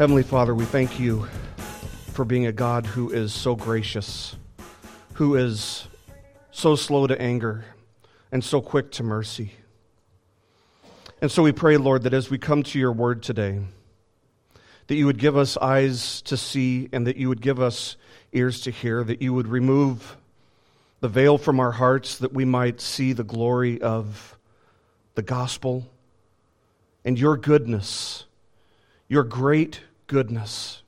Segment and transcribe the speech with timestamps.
[0.00, 1.28] Heavenly Father, we thank you
[2.14, 4.34] for being a God who is so gracious,
[5.12, 5.86] who is
[6.50, 7.66] so slow to anger,
[8.32, 9.52] and so quick to mercy.
[11.20, 13.60] And so we pray, Lord, that as we come to your word today,
[14.86, 17.96] that you would give us eyes to see and that you would give us
[18.32, 20.16] ears to hear, that you would remove
[21.00, 24.38] the veil from our hearts that we might see the glory of
[25.14, 25.86] the gospel
[27.04, 28.24] and your goodness,
[29.06, 30.82] your great goodness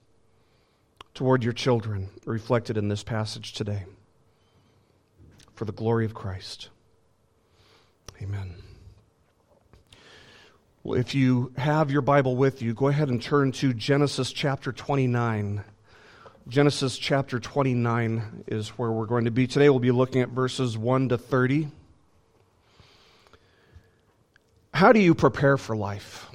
[1.14, 3.84] toward your children reflected in this passage today.
[5.54, 6.70] For the glory of Christ.
[8.20, 8.56] Amen.
[10.82, 14.72] Well, if you have your Bible with you, go ahead and turn to Genesis chapter
[14.72, 15.62] 29.
[16.48, 19.46] Genesis chapter 29 is where we're going to be.
[19.46, 21.68] Today we'll be looking at verses 1 to 30.
[24.74, 26.31] How do you prepare for life?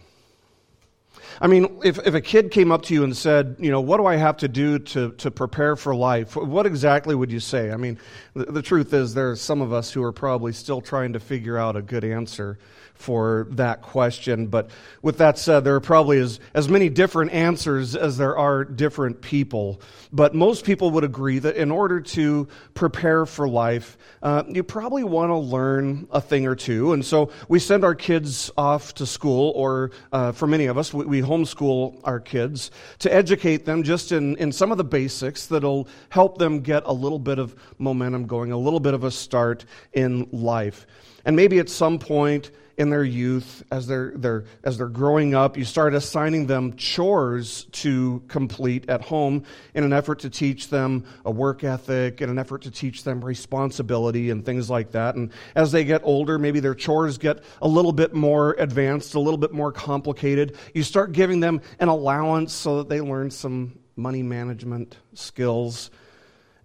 [1.39, 3.97] I mean, if, if a kid came up to you and said, you know, what
[3.97, 6.35] do I have to do to, to prepare for life?
[6.35, 7.71] What exactly would you say?
[7.71, 7.99] I mean,
[8.33, 11.19] the, the truth is, there are some of us who are probably still trying to
[11.19, 12.57] figure out a good answer
[12.97, 14.47] for that question.
[14.47, 18.65] But with that said, there are probably as, as many different answers as there are
[18.65, 19.81] different people.
[20.11, 25.03] But most people would agree that in order to prepare for life, uh, you probably
[25.03, 26.93] want to learn a thing or two.
[26.93, 30.93] And so we send our kids off to school, or uh, for many of us,
[30.93, 35.45] we, we homeschool our kids to educate them just in, in some of the basics
[35.45, 39.11] that'll help them get a little bit of momentum going, a little bit of a
[39.11, 40.87] start in life.
[41.25, 45.57] And maybe at some point, in their youth, as they're, they're, as they're growing up,
[45.57, 49.43] you start assigning them chores to complete at home
[49.73, 53.25] in an effort to teach them a work ethic, in an effort to teach them
[53.25, 55.15] responsibility and things like that.
[55.15, 59.19] And as they get older, maybe their chores get a little bit more advanced, a
[59.19, 60.55] little bit more complicated.
[60.75, 65.89] You start giving them an allowance so that they learn some money management skills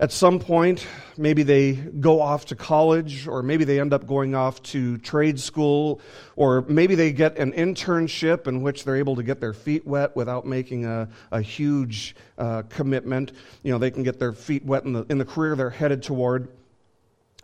[0.03, 0.85] at some point,
[1.17, 5.39] maybe they go off to college, or maybe they end up going off to trade
[5.39, 6.01] school,
[6.35, 10.17] or maybe they get an internship in which they're able to get their feet wet
[10.17, 13.31] without making a, a huge uh, commitment.
[13.63, 16.03] You know, they can get their feet wet in the, in the career they're headed
[16.03, 16.49] toward.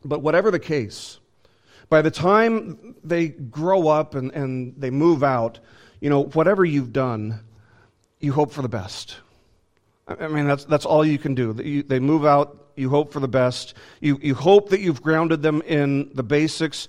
[0.04, 1.20] But whatever the case,
[1.88, 5.60] by the time they grow up and, and they move out,
[6.00, 7.38] you know, whatever you've done,
[8.18, 9.18] you hope for the best
[10.08, 11.52] I mean, that's, that's all you can do.
[11.52, 13.74] They move out, you hope for the best.
[14.00, 16.88] You, you hope that you've grounded them in the basics,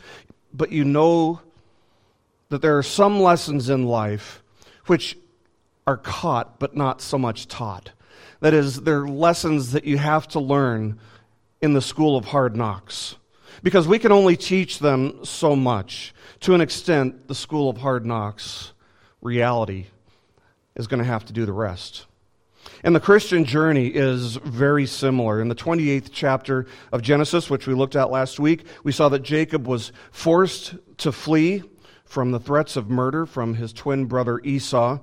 [0.54, 1.42] but you know
[2.50, 4.42] that there are some lessons in life
[4.86, 5.18] which
[5.86, 7.92] are caught but not so much taught.
[8.40, 11.00] That is, they're lessons that you have to learn
[11.62, 13.16] in the school of hard knocks.
[13.62, 16.14] Because we can only teach them so much.
[16.42, 18.72] To an extent, the school of hard knocks,
[19.22, 19.88] reality,
[20.76, 22.06] is going to have to do the rest.
[22.84, 25.42] And the Christian journey is very similar.
[25.42, 29.24] In the 28th chapter of Genesis, which we looked at last week, we saw that
[29.24, 31.64] Jacob was forced to flee
[32.06, 35.00] from the threats of murder from his twin brother Esau.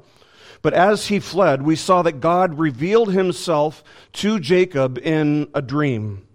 [0.63, 3.85] But as he fled, we saw that God revealed himself
[4.15, 6.27] to Jacob in a dream.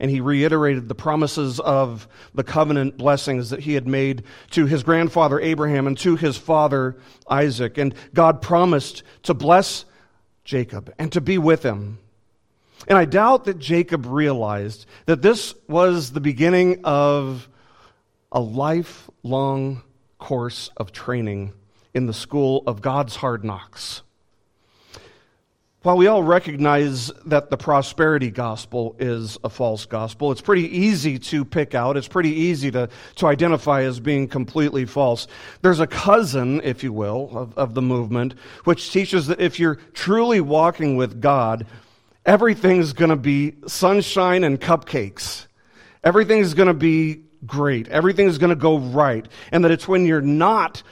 [0.00, 4.82] And he reiterated the promises of the covenant blessings that he had made to his
[4.82, 6.96] grandfather Abraham and to his father
[7.30, 7.78] Isaac.
[7.78, 9.84] And God promised to bless
[10.44, 11.98] Jacob and to be with him.
[12.86, 17.48] And I doubt that Jacob realized that this was the beginning of
[18.30, 19.82] a lifelong
[20.18, 21.52] course of training
[21.94, 24.02] in the school of God's hard knocks.
[25.84, 31.18] While we all recognize that the prosperity gospel is a false gospel, it's pretty easy
[31.18, 35.26] to pick out, it's pretty easy to, to identify as being completely false.
[35.60, 38.32] There's a cousin, if you will, of, of the movement,
[38.64, 41.66] which teaches that if you're truly walking with God,
[42.24, 45.48] everything's going to be sunshine and cupcakes.
[46.02, 47.88] Everything's going to be great.
[47.88, 49.28] Everything's going to go right.
[49.52, 50.82] And that it's when you're not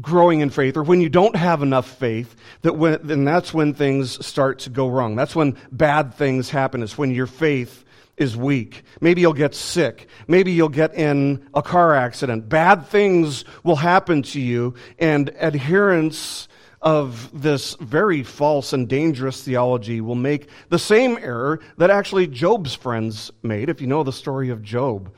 [0.00, 3.74] growing in faith or when you don't have enough faith that when, then that's when
[3.74, 5.16] things start to go wrong.
[5.16, 6.82] That's when bad things happen.
[6.82, 7.84] It's when your faith
[8.16, 8.84] is weak.
[9.00, 10.08] Maybe you'll get sick.
[10.28, 12.48] Maybe you'll get in a car accident.
[12.48, 16.48] Bad things will happen to you and adherents
[16.80, 22.74] of this very false and dangerous theology will make the same error that actually Job's
[22.74, 25.12] friends made if you know the story of Job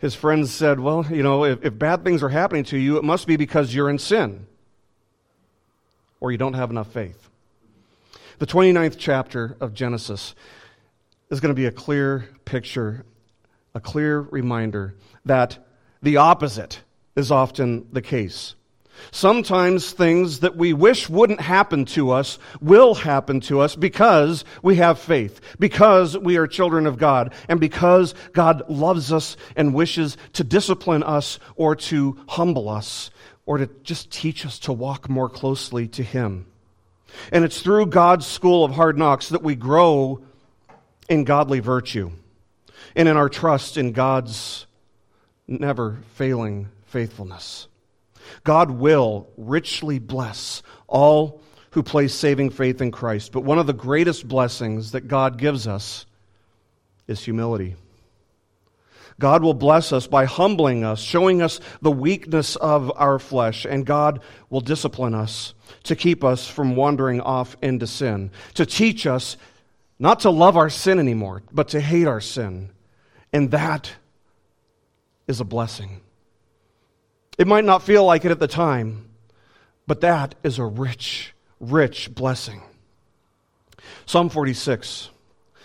[0.00, 3.04] his friends said, Well, you know, if, if bad things are happening to you, it
[3.04, 4.46] must be because you're in sin
[6.20, 7.28] or you don't have enough faith.
[8.38, 10.34] The 29th chapter of Genesis
[11.30, 13.04] is going to be a clear picture,
[13.74, 14.94] a clear reminder
[15.24, 15.58] that
[16.02, 16.80] the opposite
[17.14, 18.54] is often the case.
[19.10, 24.76] Sometimes things that we wish wouldn't happen to us will happen to us because we
[24.76, 30.16] have faith, because we are children of God, and because God loves us and wishes
[30.34, 33.10] to discipline us or to humble us
[33.46, 36.46] or to just teach us to walk more closely to Him.
[37.32, 40.22] And it's through God's school of hard knocks that we grow
[41.08, 42.12] in godly virtue
[42.94, 44.66] and in our trust in God's
[45.48, 47.66] never failing faithfulness.
[48.44, 51.42] God will richly bless all
[51.72, 53.32] who place saving faith in Christ.
[53.32, 56.06] But one of the greatest blessings that God gives us
[57.06, 57.76] is humility.
[59.20, 63.84] God will bless us by humbling us, showing us the weakness of our flesh, and
[63.84, 65.52] God will discipline us
[65.84, 69.36] to keep us from wandering off into sin, to teach us
[69.98, 72.70] not to love our sin anymore, but to hate our sin.
[73.32, 73.92] And that
[75.28, 76.00] is a blessing.
[77.40, 79.08] It might not feel like it at the time,
[79.86, 82.60] but that is a rich, rich blessing.
[84.04, 85.08] Psalm 46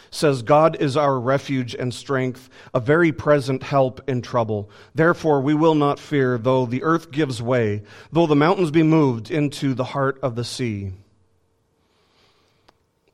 [0.09, 4.69] says, God is our refuge and strength, a very present help in trouble.
[4.93, 9.29] Therefore, we will not fear, though the earth gives way, though the mountains be moved
[9.29, 10.93] into the heart of the sea.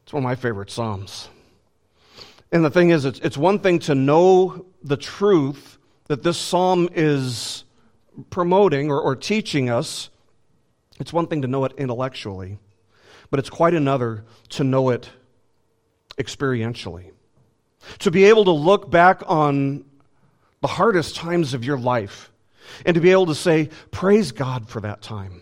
[0.04, 1.30] It's one of my favorite Psalms.
[2.52, 5.80] And the thing is, it's, it's one thing to know the truth
[6.10, 7.64] that this psalm is
[8.30, 10.10] promoting or, or teaching us,
[11.00, 12.60] it's one thing to know it intellectually,
[13.30, 15.10] but it's quite another to know it
[16.18, 17.12] experientially.
[18.00, 19.86] To be able to look back on
[20.62, 22.32] the hardest times of your life
[22.86, 25.42] and to be able to say, Praise God for that time.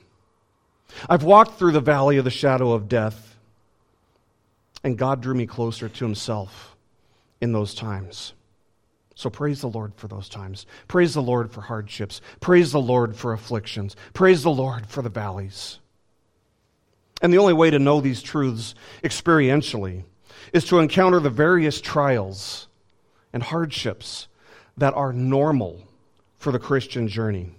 [1.10, 3.36] I've walked through the valley of the shadow of death,
[4.84, 6.76] and God drew me closer to Himself
[7.42, 8.34] in those times.
[9.20, 10.66] So praise the Lord for those times.
[10.88, 12.22] Praise the Lord for hardships.
[12.40, 13.98] Praise the Lord for afflictions.
[14.14, 15.80] Praise the Lord for the valleys.
[17.22, 20.06] And the only way to know these truths experientially
[20.54, 22.70] is to encounter the various trials
[23.34, 24.30] and hardships
[24.78, 25.86] that are normal
[26.38, 27.52] for the Christian journey.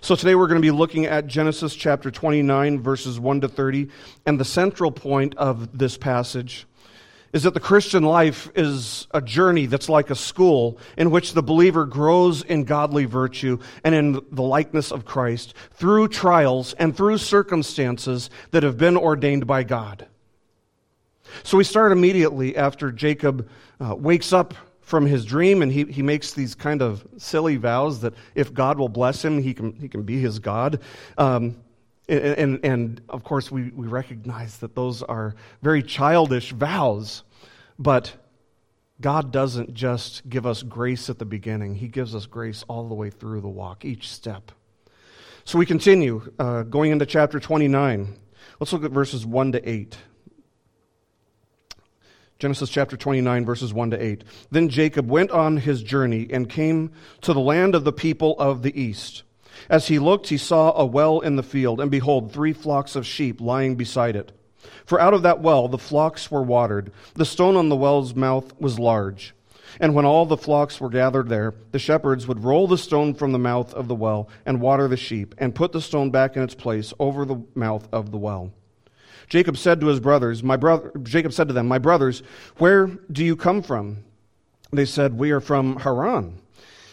[0.00, 3.88] So today we're going to be looking at Genesis chapter 29, verses 1 to 30,
[4.26, 6.66] and the central point of this passage
[7.32, 11.42] is that the Christian life is a journey that's like a school in which the
[11.42, 17.18] believer grows in godly virtue and in the likeness of Christ through trials and through
[17.18, 20.08] circumstances that have been ordained by God.
[21.44, 23.48] So we start immediately after Jacob
[23.80, 28.00] uh, wakes up from his dream and he, he makes these kind of silly vows
[28.00, 30.80] that if God will bless him, he can, he can be his God.
[31.16, 31.56] Um,
[32.10, 37.22] and, and, of course, we, we recognize that those are very childish vows,
[37.78, 38.12] but
[39.00, 42.94] God doesn't just give us grace at the beginning, He gives us grace all the
[42.94, 44.52] way through the walk, each step.
[45.44, 48.16] So we continue uh, going into chapter 29.
[48.58, 49.96] Let's look at verses 1 to 8.
[52.38, 54.24] Genesis chapter 29, verses 1 to 8.
[54.50, 58.62] Then Jacob went on his journey and came to the land of the people of
[58.62, 59.24] the east.
[59.68, 63.06] As he looked, he saw a well in the field, and behold, three flocks of
[63.06, 64.32] sheep lying beside it.
[64.84, 66.92] For out of that well the flocks were watered.
[67.14, 69.34] The stone on the well's mouth was large.
[69.78, 73.32] And when all the flocks were gathered there, the shepherds would roll the stone from
[73.32, 76.42] the mouth of the well and water the sheep, and put the stone back in
[76.42, 78.52] its place over the mouth of the well.
[79.28, 82.22] Jacob said to his brothers, My brother Jacob said to them, My brothers,
[82.56, 83.98] where do you come from?
[84.72, 86.40] They said, We are from Haran.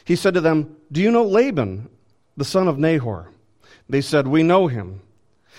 [0.06, 1.90] He said to them, Do you know Laban,
[2.38, 3.32] the son of Nahor?
[3.90, 5.02] They said, We know him.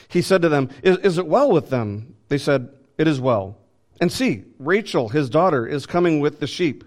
[0.08, 2.14] He said to them, is, is it well with them?
[2.28, 3.58] They said, It is well.
[4.00, 6.84] And see, Rachel, his daughter, is coming with the sheep.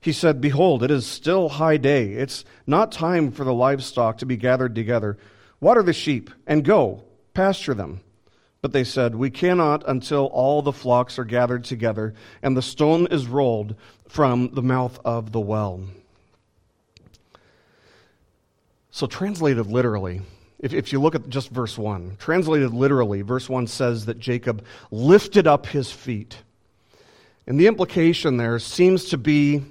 [0.00, 2.12] He said, Behold, it is still high day.
[2.12, 5.18] It's not time for the livestock to be gathered together.
[5.60, 8.00] Water the sheep and go, pasture them.
[8.62, 13.06] But they said, We cannot until all the flocks are gathered together and the stone
[13.10, 13.76] is rolled
[14.08, 15.82] from the mouth of the well.
[18.96, 20.22] So, translated literally,
[20.58, 24.64] if, if you look at just verse 1, translated literally, verse 1 says that Jacob
[24.90, 26.38] lifted up his feet.
[27.46, 29.62] And the implication there seems to be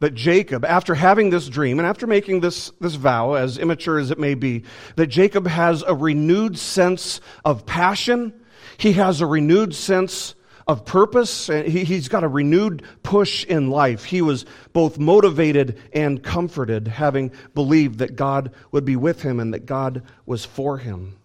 [0.00, 4.10] that Jacob, after having this dream and after making this, this vow, as immature as
[4.10, 4.64] it may be,
[4.96, 8.44] that Jacob has a renewed sense of passion.
[8.76, 10.34] He has a renewed sense
[10.70, 11.48] of purpose.
[11.48, 14.04] He, he's got a renewed push in life.
[14.04, 19.52] He was both motivated and comforted, having believed that God would be with him and
[19.52, 21.16] that God was for him.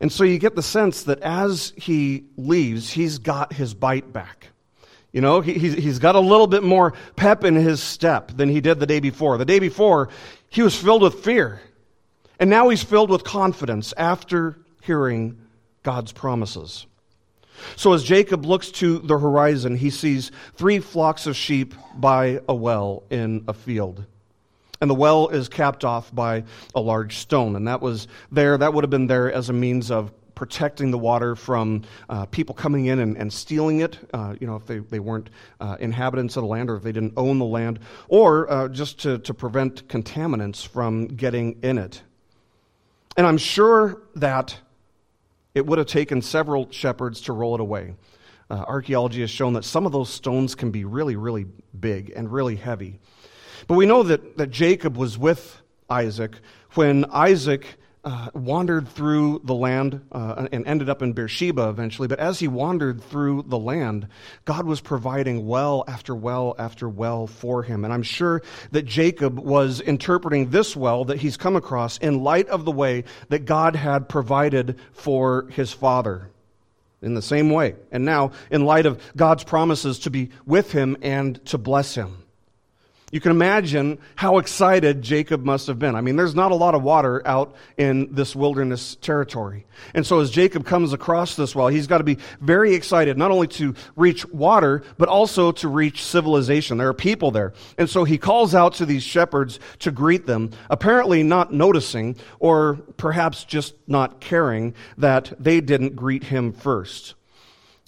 [0.00, 4.48] And so you get the sense that as he leaves, he's got his bite back.
[5.12, 8.62] You know, he, he's got a little bit more pep in his step than he
[8.62, 9.36] did the day before.
[9.36, 10.08] The day before,
[10.48, 11.60] he was filled with fear.
[12.40, 15.38] And now he's filled with confidence after hearing
[15.82, 16.86] God's promises.
[17.76, 22.54] So as Jacob looks to the horizon, he sees three flocks of sheep by a
[22.54, 24.04] well in a field.
[24.80, 26.44] And the well is capped off by
[26.74, 27.56] a large stone.
[27.56, 30.98] And that was there, that would have been there as a means of protecting the
[30.98, 34.78] water from uh, people coming in and, and stealing it, uh, you know, if they,
[34.78, 38.48] they weren't uh, inhabitants of the land or if they didn't own the land, or
[38.52, 42.02] uh, just to, to prevent contaminants from getting in it.
[43.16, 44.58] And I'm sure that
[45.56, 47.94] it would have taken several shepherds to roll it away.
[48.50, 51.46] Uh, archaeology has shown that some of those stones can be really, really
[51.80, 53.00] big and really heavy.
[53.66, 56.36] But we know that, that Jacob was with Isaac
[56.74, 62.06] when Isaac uh, wandered through the land uh, and ended up in Beersheba eventually.
[62.06, 64.06] But as he wandered through the land,
[64.44, 67.84] God was providing well after well after well for him.
[67.84, 72.46] And I'm sure that Jacob was interpreting this well that he's come across in light
[72.48, 76.30] of the way that God had provided for his father.
[77.02, 77.74] In the same way.
[77.92, 82.22] And now, in light of God's promises to be with him and to bless him.
[83.12, 85.94] You can imagine how excited Jacob must have been.
[85.94, 89.64] I mean, there's not a lot of water out in this wilderness territory.
[89.94, 93.30] And so as Jacob comes across this well, he's got to be very excited, not
[93.30, 96.78] only to reach water, but also to reach civilization.
[96.78, 97.52] There are people there.
[97.78, 102.74] And so he calls out to these shepherds to greet them, apparently not noticing, or
[102.96, 107.14] perhaps just not caring that they didn't greet him first.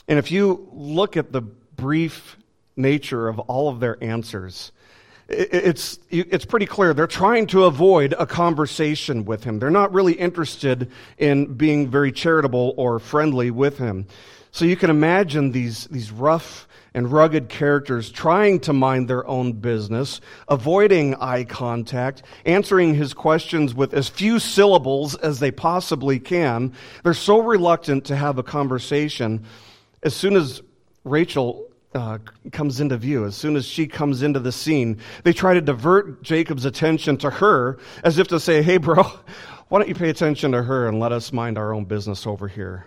[0.07, 2.37] And if you look at the brief
[2.77, 4.71] nature of all of their answers,
[5.29, 6.95] it's, it's pretty clear.
[6.95, 9.59] They're trying to avoid a conversation with him.
[9.59, 14.07] They're not really interested in being very charitable or friendly with him.
[14.53, 19.53] So you can imagine these, these rough and rugged characters trying to mind their own
[19.53, 26.73] business, avoiding eye contact, answering his questions with as few syllables as they possibly can.
[27.05, 29.45] They're so reluctant to have a conversation.
[30.03, 30.63] As soon as
[31.05, 32.19] Rachel uh,
[32.53, 36.23] comes into view, as soon as she comes into the scene, they try to divert
[36.23, 39.03] Jacob's attention to her as if to say, hey, bro,
[39.69, 42.49] why don't you pay attention to her and let us mind our own business over
[42.49, 42.87] here?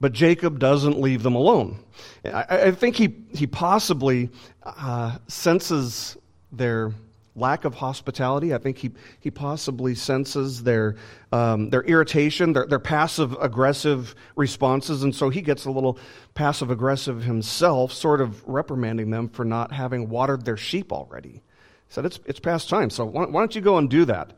[0.00, 1.78] But Jacob doesn't leave them alone.
[2.24, 4.30] I, I think he, he possibly
[4.62, 6.16] uh, senses
[6.50, 6.92] their
[7.36, 8.52] lack of hospitality.
[8.54, 10.96] I think he, he possibly senses their,
[11.32, 15.98] um, their irritation, their, their passive aggressive responses, and so he gets a little
[16.34, 21.30] passive aggressive himself, sort of reprimanding them for not having watered their sheep already.
[21.30, 21.40] He
[21.88, 24.32] said, It's, it's past time, so why, why don't you go and do that?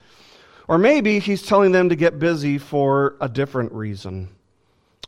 [0.69, 4.29] Or maybe he's telling them to get busy for a different reason,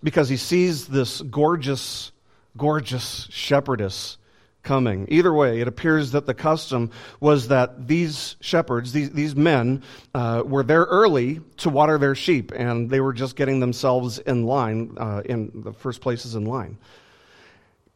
[0.03, 2.13] because he sees this gorgeous,
[2.57, 4.19] gorgeous shepherdess
[4.65, 5.07] coming.
[5.11, 6.91] Either way, it appears that the custom
[7.21, 9.83] was that these shepherds, these, these men,
[10.15, 14.45] uh, were there early to water their sheep, and they were just getting themselves in
[14.45, 16.79] line, uh, in the first places in line.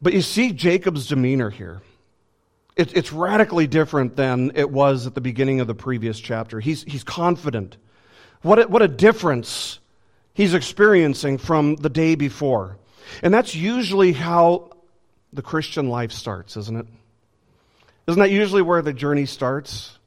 [0.01, 1.81] But you see Jacob's demeanor here.
[2.77, 6.61] It, it's radically different than it was at the beginning of the previous chapter.
[6.61, 7.75] He's, he's confident.
[8.41, 9.79] What a, what a difference
[10.33, 12.77] he's experiencing from the day before.
[13.21, 14.71] And that's usually how
[15.33, 16.87] the Christian life starts, isn't it?
[18.07, 19.97] Isn't that usually where the journey starts?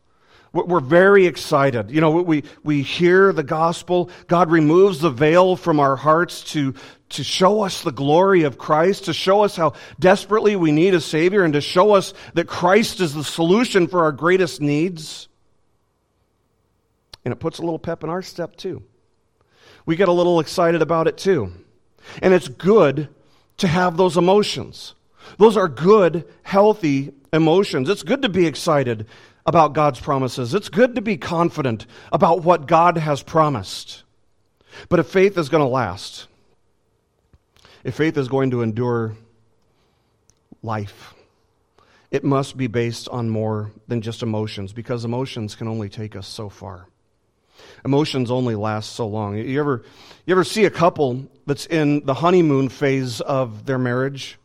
[0.52, 1.91] We're very excited.
[1.91, 4.11] You know, we, we hear the gospel.
[4.26, 6.75] God removes the veil from our hearts to,
[7.11, 11.00] to show us the glory of Christ, to show us how desperately we need a
[11.00, 15.29] Savior, and to show us that Christ is the solution for our greatest needs.
[17.25, 18.83] And it puts a little pep in our step, too.
[19.87, 21.50] We get a little excited about it, too.
[22.21, 23.09] And it's good
[23.59, 24.95] to have those emotions.
[25.38, 27.88] Those are good, healthy emotions.
[27.88, 29.07] It's good to be excited
[29.47, 30.55] about God's promises.
[30.55, 34.05] It's good to be confident about what God has promised.
[34.88, 36.29] But if faith is going to last,
[37.85, 39.17] if faith is going to endure
[40.62, 41.14] life,
[42.11, 46.29] it must be based on more than just emotions because emotions can only take us
[46.29, 46.87] so far.
[47.85, 49.37] Emotions only last so long.
[49.37, 49.83] You ever,
[50.26, 54.38] you ever see a couple that's in the honeymoon phase of their marriage?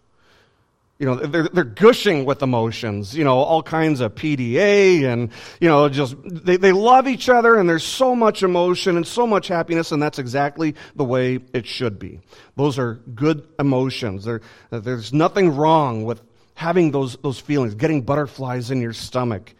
[0.99, 5.67] You know they're, they're gushing with emotions you know all kinds of pda and you
[5.67, 9.47] know just they, they love each other and there's so much emotion and so much
[9.47, 12.19] happiness and that's exactly the way it should be.
[12.55, 14.25] Those are good emotions.
[14.25, 16.21] There, there's nothing wrong with
[16.53, 19.53] having those, those feelings getting butterflies in your stomach.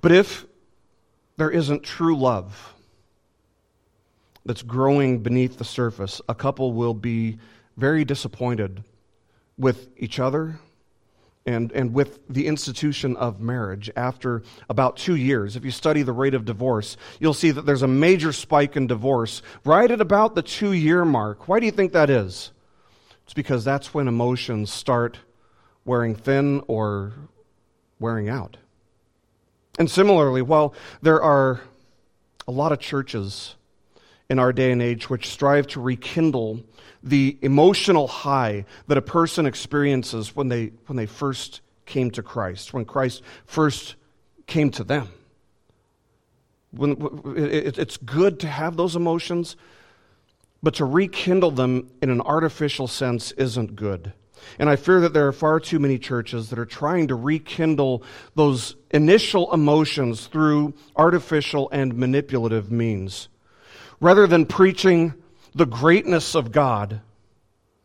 [0.00, 0.46] But if
[1.36, 2.74] there isn't true love
[4.44, 7.38] that's growing beneath the surface a couple will be
[7.76, 8.82] very disappointed
[9.58, 10.60] with each other
[11.48, 15.56] and, and with the institution of marriage after about two years.
[15.56, 18.86] If you study the rate of divorce, you'll see that there's a major spike in
[18.86, 21.48] divorce right at about the two year mark.
[21.48, 22.52] Why do you think that is?
[23.24, 25.18] It's because that's when emotions start
[25.84, 27.14] wearing thin or
[27.98, 28.58] wearing out.
[29.78, 31.60] And similarly, while there are
[32.46, 33.54] a lot of churches
[34.28, 36.62] in our day and age which strive to rekindle
[37.02, 42.72] the emotional high that a person experiences when they, when they first came to Christ,
[42.72, 43.96] when Christ first
[44.46, 45.08] came to them.
[46.70, 46.96] When,
[47.36, 49.56] it, it's good to have those emotions,
[50.62, 54.12] but to rekindle them in an artificial sense isn't good.
[54.58, 58.02] And I fear that there are far too many churches that are trying to rekindle
[58.34, 63.28] those initial emotions through artificial and manipulative means.
[64.00, 65.14] Rather than preaching
[65.58, 67.00] the greatness of God,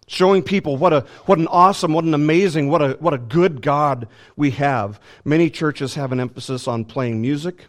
[0.08, 3.62] showing people what, a, what an awesome, what an amazing, what a, what a good
[3.62, 7.66] God we have, many churches have an emphasis on playing music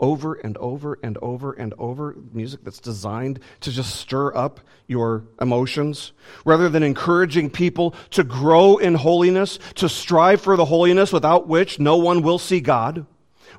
[0.00, 5.24] over and over and over and over, music that's designed to just stir up your
[5.40, 6.12] emotions,
[6.44, 11.78] rather than encouraging people to grow in holiness, to strive for the holiness without which
[11.78, 13.06] no one will see God.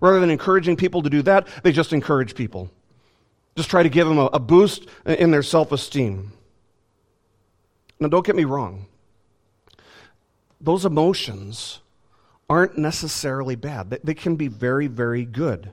[0.02, 2.72] Rather than encouraging people to do that, they just encourage people.
[3.56, 6.32] Just try to give them a, a boost in their self esteem.
[8.00, 8.88] Now, don't get me wrong.
[10.60, 11.80] Those emotions
[12.50, 15.72] aren't necessarily bad, they, they can be very, very good.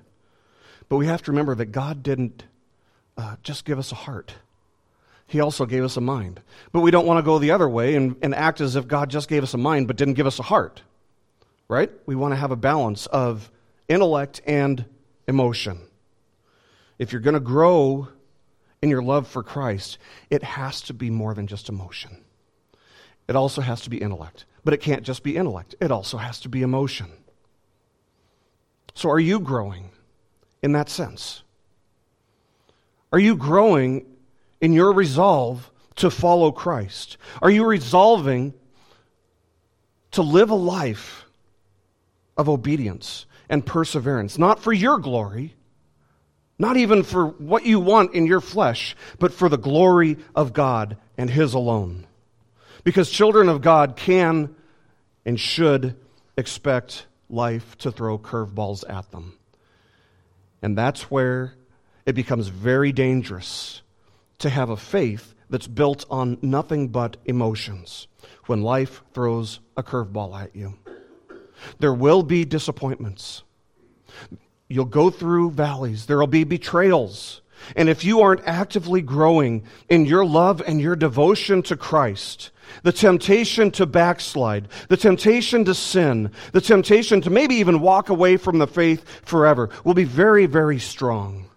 [0.88, 2.44] But we have to remember that God didn't
[3.16, 4.34] uh, just give us a heart.
[5.26, 6.40] He also gave us a mind.
[6.72, 9.10] But we don't want to go the other way and, and act as if God
[9.10, 10.82] just gave us a mind but didn't give us a heart.
[11.68, 11.90] Right?
[12.06, 13.50] We want to have a balance of
[13.88, 14.86] intellect and
[15.26, 15.80] emotion.
[16.98, 18.08] If you're going to grow
[18.82, 19.98] in your love for Christ,
[20.30, 22.24] it has to be more than just emotion.
[23.28, 24.44] It also has to be intellect.
[24.64, 27.06] But it can't just be intellect, it also has to be emotion.
[28.94, 29.90] So, are you growing?
[30.62, 31.42] in that sense?
[33.12, 34.06] Are you growing
[34.60, 37.16] in your resolve to follow Christ?
[37.40, 38.54] Are you resolving
[40.12, 41.24] to live a life
[42.36, 45.54] of obedience and perseverance, not for your glory,
[46.58, 50.96] not even for what you want in your flesh, but for the glory of God
[51.16, 52.06] and His alone?
[52.84, 54.54] Because children of God can
[55.24, 55.96] and should
[56.36, 59.38] expect life to throw curveballs at them.
[60.62, 61.54] And that's where
[62.06, 63.82] it becomes very dangerous
[64.38, 68.08] to have a faith that's built on nothing but emotions
[68.46, 70.74] when life throws a curveball at you.
[71.78, 73.42] There will be disappointments.
[74.68, 76.06] You'll go through valleys.
[76.06, 77.40] There will be betrayals.
[77.74, 82.50] And if you aren't actively growing in your love and your devotion to Christ,
[82.82, 88.36] the temptation to backslide, the temptation to sin, the temptation to maybe even walk away
[88.36, 91.48] from the faith forever will be very, very strong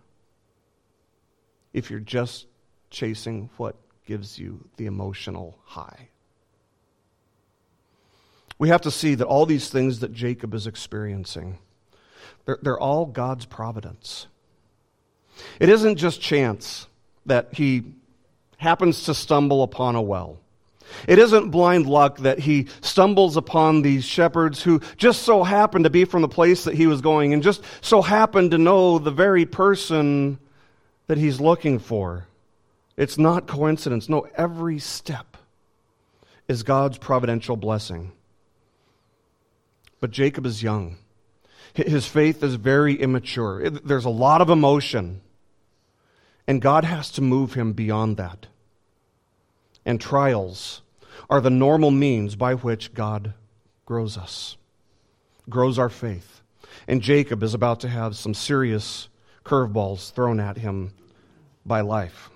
[1.73, 2.47] if you're just
[2.89, 6.09] chasing what gives you the emotional high.
[8.57, 11.57] We have to see that all these things that Jacob is experiencing,
[12.45, 14.27] they're, they're all God's providence.
[15.59, 16.87] It isn't just chance
[17.25, 17.83] that he
[18.57, 20.39] happens to stumble upon a well.
[21.07, 25.89] It isn't blind luck that he stumbles upon these shepherds who just so happened to
[25.89, 29.11] be from the place that he was going and just so happened to know the
[29.11, 30.37] very person
[31.07, 32.27] that he's looking for.
[32.97, 34.09] It's not coincidence.
[34.09, 35.37] No, every step
[36.47, 38.11] is God's providential blessing.
[39.99, 40.97] But Jacob is young.
[41.73, 43.69] His faith is very immature.
[43.69, 45.21] There's a lot of emotion.
[46.47, 48.47] And God has to move him beyond that
[49.85, 50.81] and trials
[51.29, 53.33] are the normal means by which God
[53.85, 54.57] grows us,
[55.49, 56.41] grows our faith.
[56.87, 59.09] And Jacob is about to have some serious
[59.43, 60.93] curveballs thrown at him
[61.65, 62.29] by life.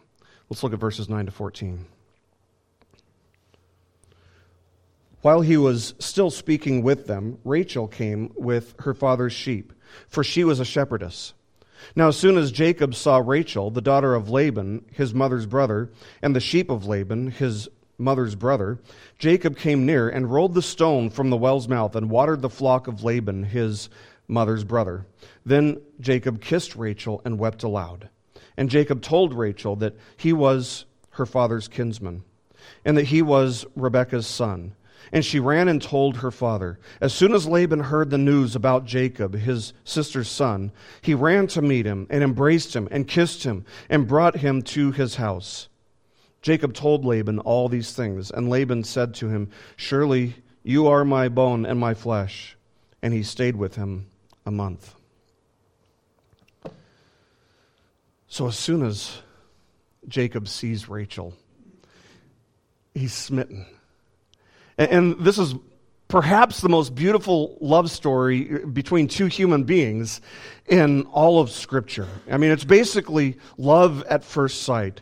[0.50, 1.86] Let's look at verses 9 to 14.
[5.26, 9.74] While he was still speaking with them, Rachel came with her father's sheep,
[10.08, 11.34] for she was a shepherdess.
[11.96, 15.90] Now, as soon as Jacob saw Rachel, the daughter of Laban, his mother's brother,
[16.22, 18.78] and the sheep of Laban, his mother's brother,
[19.18, 22.86] Jacob came near and rolled the stone from the well's mouth and watered the flock
[22.86, 23.90] of Laban, his
[24.28, 25.08] mother's brother.
[25.44, 28.10] Then Jacob kissed Rachel and wept aloud.
[28.58, 32.24] And Jacob told Rachel that he was her father's kinsman,
[32.86, 34.76] and that he was Rebekah's son
[35.12, 36.80] and she ran and told her father.
[37.02, 41.62] As soon as Laban heard the news about Jacob, his sister's son, he ran to
[41.62, 45.68] meet him and embraced him and kissed him and brought him to his house.
[46.41, 51.28] Jacob told Laban all these things, and Laban said to him, Surely You are my
[51.28, 52.56] bone and my flesh.
[53.02, 54.08] And he stayed with him
[54.46, 54.96] a month.
[58.28, 59.22] So as soon as
[60.08, 61.34] Jacob sees Rachel,
[62.94, 63.65] he's smitten.
[64.78, 65.56] And, this is
[66.08, 70.22] perhaps the most beautiful love story between two human beings
[70.68, 72.08] in all of Scripture.
[72.30, 75.02] I mean, it's basically love at first sight.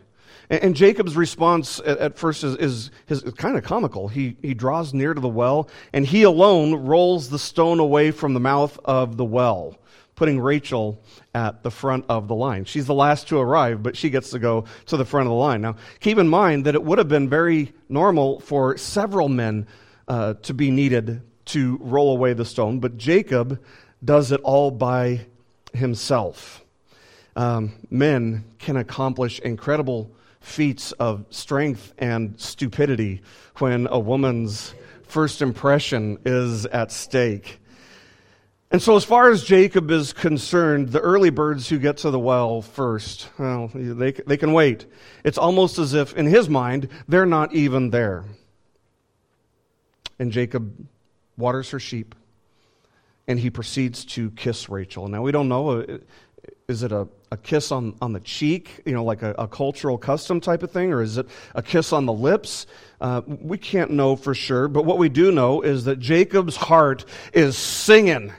[0.50, 4.08] And, Jacob's response at, first is, is, is kind of comical.
[4.08, 8.34] He, he draws near to the well, and he alone rolls the stone away from
[8.34, 9.76] the mouth of the well,
[10.14, 11.02] putting Rachel
[11.34, 12.64] at the front of the line.
[12.64, 15.36] She's the last to arrive, but she gets to go to the front of the
[15.36, 15.60] line.
[15.60, 19.66] Now, keep in mind that it would have been very normal for several men
[20.06, 23.62] uh, to be needed to roll away the stone, but Jacob
[24.04, 25.26] does it all by
[25.72, 26.64] himself.
[27.36, 33.22] Um, men can accomplish incredible feats of strength and stupidity
[33.56, 37.60] when a woman's first impression is at stake.
[38.74, 42.18] And so, as far as Jacob is concerned, the early birds who get to the
[42.18, 44.86] well first, well, they, they can wait.
[45.22, 48.24] It's almost as if, in his mind, they're not even there.
[50.18, 50.88] And Jacob
[51.36, 52.16] waters her sheep,
[53.28, 55.06] and he proceeds to kiss Rachel.
[55.06, 55.98] Now, we don't know, uh,
[56.66, 59.98] is it a, a kiss on, on the cheek, you know, like a, a cultural
[59.98, 62.66] custom type of thing, or is it a kiss on the lips?
[63.00, 67.04] Uh, we can't know for sure, but what we do know is that Jacob's heart
[67.32, 68.32] is singing,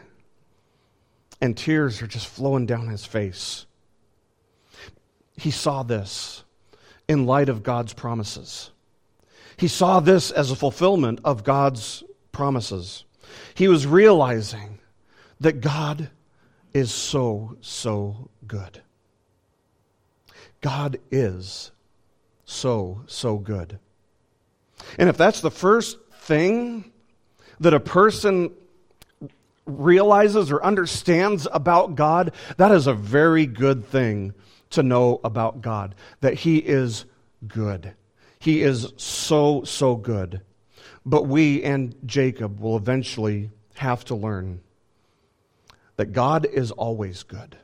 [1.46, 3.66] and tears are just flowing down his face.
[5.38, 6.44] He saw this
[7.08, 8.72] in light of God's promises.
[9.58, 13.06] He saw this as a fulfillment of God's promises.
[13.54, 14.80] He was realizing
[15.40, 16.10] that God
[16.74, 18.82] is so, so good.
[20.62, 21.72] God is
[22.46, 23.80] so, so good.
[24.98, 26.92] And if that's the first thing
[27.60, 28.52] that a person
[29.66, 34.34] realizes or understands about God, that is a very good thing
[34.72, 37.06] to know about God, that He is
[37.48, 37.94] good.
[38.40, 40.42] He is so, so good.
[41.06, 44.62] But we and Jacob will eventually have to learn
[45.98, 47.58] that God is always good.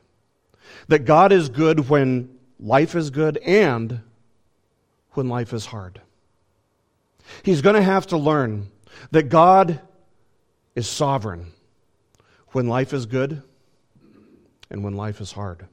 [0.88, 4.00] That God is good when life is good and
[5.12, 6.00] when life is hard.
[7.42, 8.70] He's going to have to learn
[9.10, 9.80] that God
[10.74, 11.52] is sovereign
[12.52, 13.42] when life is good
[14.70, 15.66] and when life is hard.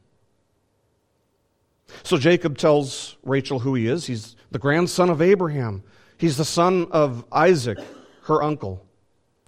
[2.03, 4.05] So Jacob tells Rachel who he is.
[4.05, 5.83] He's the grandson of Abraham.
[6.17, 7.77] He's the son of Isaac,
[8.23, 8.85] her uncle,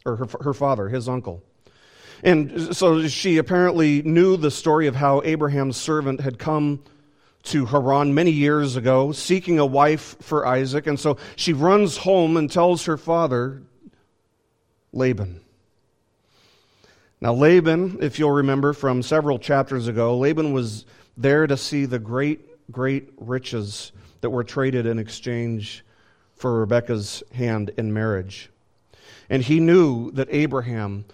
[0.05, 1.43] or her, her father, his uncle.
[2.23, 6.83] And so she apparently knew the story of how Abraham's servant had come
[7.43, 10.85] to Haran many years ago, seeking a wife for Isaac.
[10.85, 13.63] And so she runs home and tells her father,
[14.93, 15.41] Laban.
[17.21, 21.99] Now, Laban, if you'll remember from several chapters ago, Laban was there to see the
[21.99, 25.85] great, great riches that were traded in exchange
[26.35, 28.49] for Rebekah's hand in marriage.
[29.29, 31.05] And he knew that Abraham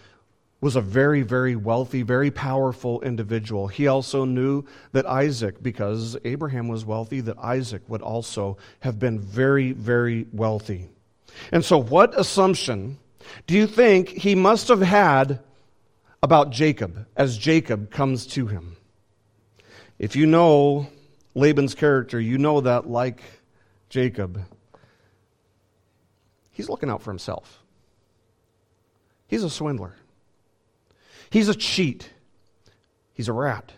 [0.62, 3.68] was a very, very wealthy, very powerful individual.
[3.68, 9.20] He also knew that Isaac, because Abraham was wealthy, that Isaac would also have been
[9.20, 10.88] very, very wealthy.
[11.52, 12.98] And so, what assumption
[13.46, 15.42] do you think he must have had
[16.22, 18.78] about Jacob as Jacob comes to him?
[20.00, 20.88] If you know
[21.36, 23.22] Laban's character, you know that, like
[23.90, 24.44] Jacob,
[26.52, 27.64] he's looking out for himself.
[29.28, 29.96] He's a swindler.
[31.30, 32.10] He's a cheat.
[33.14, 33.74] He's a rat.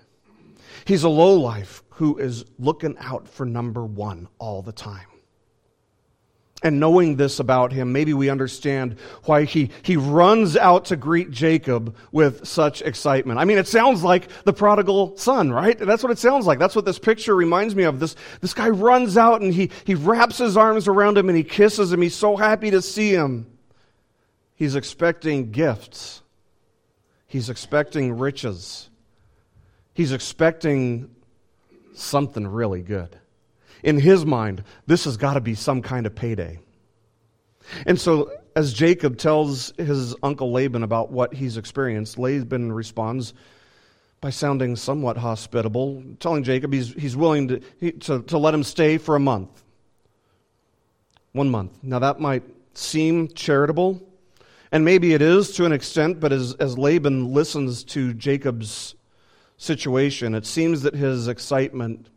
[0.86, 5.08] He's a lowlife who is looking out for number one all the time.
[6.62, 11.32] And knowing this about him, maybe we understand why he, he runs out to greet
[11.32, 13.40] Jacob with such excitement.
[13.40, 15.78] I mean, it sounds like the prodigal son, right?
[15.78, 16.60] That's what it sounds like.
[16.60, 18.02] That's what this picture reminds me of.
[18.02, 21.46] This, this guy runs out and he, he wraps his arms around him and he
[21.46, 22.02] kisses him.
[22.02, 23.48] He's so happy to see him.
[24.56, 26.22] He's expecting gifts,
[27.26, 28.90] he's expecting riches,
[29.94, 31.10] he's expecting
[31.94, 33.18] something really good
[33.84, 36.60] in his mind, this has got to be some kind of payday.
[37.86, 43.34] And so, as Jacob tells his uncle Laban about what he's experienced, Laban responds
[44.22, 48.64] by sounding somewhat hospitable, telling Jacob he's, he's willing to, he, to, to let him
[48.64, 49.64] stay for a month.
[51.32, 51.72] One month.
[51.84, 54.02] Now, that might seem charitable,
[54.72, 58.96] and maybe it is to an extent, but as, as Laban listens to Jacob's
[59.58, 62.08] situation, it seems that his excitement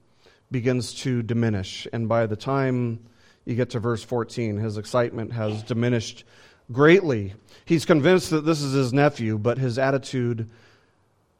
[0.52, 1.88] begins to diminish.
[1.92, 3.00] And by the time
[3.44, 6.24] you get to verse 14, his excitement has diminished
[6.70, 7.34] greatly.
[7.64, 10.48] He's convinced that this is his nephew, but his attitude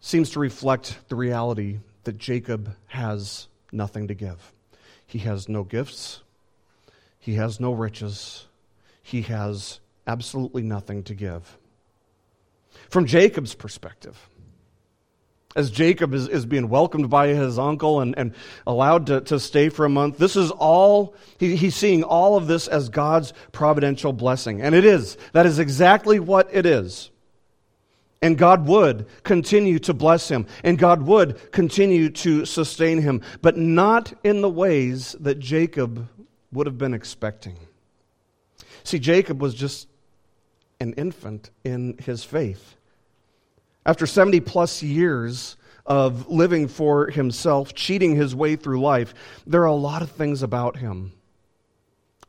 [0.00, 4.52] seems to reflect the reality that Jacob has nothing to give.
[5.06, 6.22] He has no gifts,
[7.18, 8.46] he has no riches,
[9.02, 11.58] he has absolutely nothing to give.
[12.88, 14.18] From Jacob's perspective,
[15.54, 18.34] as Jacob is, is being welcomed by his uncle and, and
[18.66, 22.46] allowed to, to stay for a month, this is all, he, he's seeing all of
[22.46, 24.62] this as God's providential blessing.
[24.62, 25.16] And it is.
[25.32, 27.10] That is exactly what it is.
[28.22, 33.56] And God would continue to bless him, and God would continue to sustain him, but
[33.56, 36.08] not in the ways that Jacob
[36.52, 37.56] would have been expecting.
[38.84, 39.88] See, Jacob was just
[40.78, 42.76] an infant in his faith.
[43.84, 49.14] After 70 plus years of living for himself, cheating his way through life,
[49.46, 51.12] there are a lot of things about him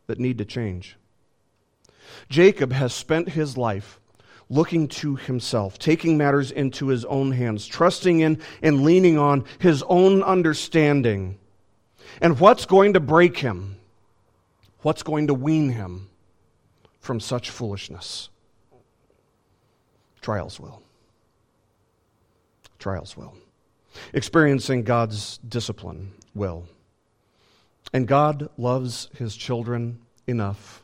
[0.08, 0.98] that need to change.
[2.30, 4.00] Jacob has spent his life
[4.50, 9.84] looking to himself, taking matters into his own hands, trusting in and leaning on his
[9.84, 11.38] own understanding.
[12.22, 13.78] And what's going to break him?
[14.82, 16.10] What's going to wean him
[17.00, 18.30] from such foolishness?
[20.22, 20.83] Trials will
[22.84, 23.34] trials will.
[24.12, 26.66] Experiencing God's discipline will.
[27.94, 30.84] And God loves his children enough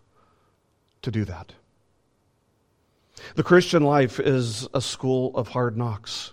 [1.02, 1.52] to do that.
[3.36, 6.32] The Christian life is a school of hard knocks.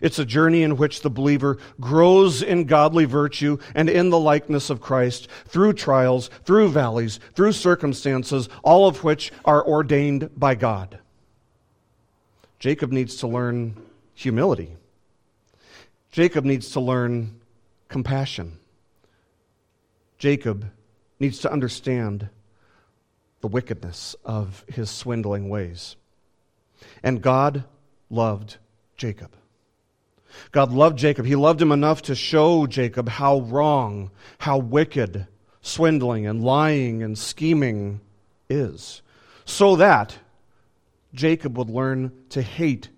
[0.00, 4.70] It's a journey in which the believer grows in godly virtue and in the likeness
[4.70, 11.00] of Christ through trials, through valleys, through circumstances, all of which are ordained by God.
[12.60, 13.74] Jacob needs to learn
[14.14, 14.77] humility.
[16.10, 17.40] Jacob needs to learn
[17.88, 18.58] compassion.
[20.18, 20.70] Jacob
[21.20, 22.28] needs to understand
[23.40, 25.96] the wickedness of his swindling ways.
[27.02, 27.64] And God
[28.10, 28.56] loved
[28.96, 29.30] Jacob.
[30.52, 31.26] God loved Jacob.
[31.26, 35.26] He loved him enough to show Jacob how wrong, how wicked
[35.62, 38.00] swindling and lying and scheming
[38.48, 39.02] is,
[39.44, 40.18] so that
[41.14, 42.88] Jacob would learn to hate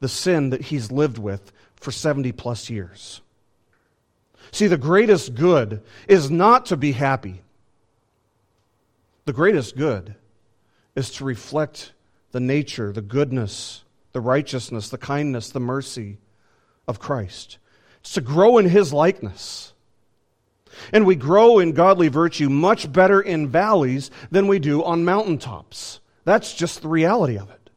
[0.00, 3.20] the sin that he's lived with for 70 plus years.
[4.52, 7.42] See, the greatest good is not to be happy.
[9.24, 10.14] The greatest good
[10.94, 11.92] is to reflect
[12.32, 16.18] the nature, the goodness, the righteousness, the kindness, the mercy
[16.88, 17.58] of Christ.
[18.00, 19.72] It's to grow in His likeness.
[20.92, 26.00] And we grow in godly virtue much better in valleys than we do on mountaintops.
[26.24, 27.70] That's just the reality of it.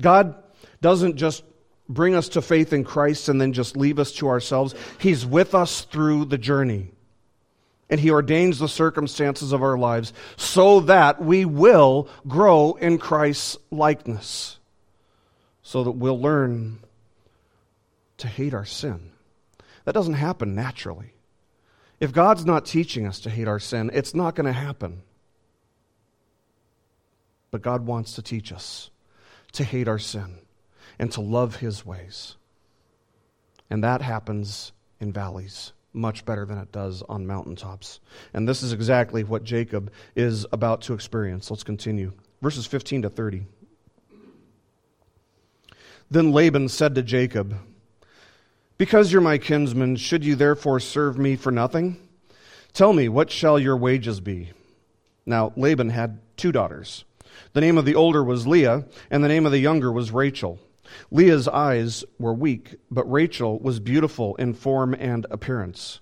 [0.00, 0.34] God
[0.80, 1.42] doesn't just
[1.88, 4.74] bring us to faith in Christ and then just leave us to ourselves.
[4.98, 6.90] He's with us through the journey.
[7.88, 13.56] And He ordains the circumstances of our lives so that we will grow in Christ's
[13.70, 14.58] likeness,
[15.62, 16.80] so that we'll learn
[18.18, 19.12] to hate our sin.
[19.84, 21.12] That doesn't happen naturally.
[22.00, 25.02] If God's not teaching us to hate our sin, it's not going to happen.
[27.52, 28.90] But God wants to teach us
[29.52, 30.38] to hate our sin
[30.98, 32.36] and to love his ways.
[33.70, 38.00] And that happens in valleys much better than it does on mountaintops.
[38.34, 41.50] And this is exactly what Jacob is about to experience.
[41.50, 42.12] Let's continue.
[42.42, 43.46] Verses 15 to 30.
[46.10, 47.56] Then Laban said to Jacob,
[48.78, 51.96] Because you're my kinsman, should you therefore serve me for nothing?
[52.72, 54.52] Tell me, what shall your wages be?
[55.24, 57.04] Now, Laban had two daughters.
[57.54, 60.60] The name of the older was Leah, and the name of the younger was Rachel.
[61.10, 66.00] Leah's eyes were weak, but Rachel was beautiful in form and appearance.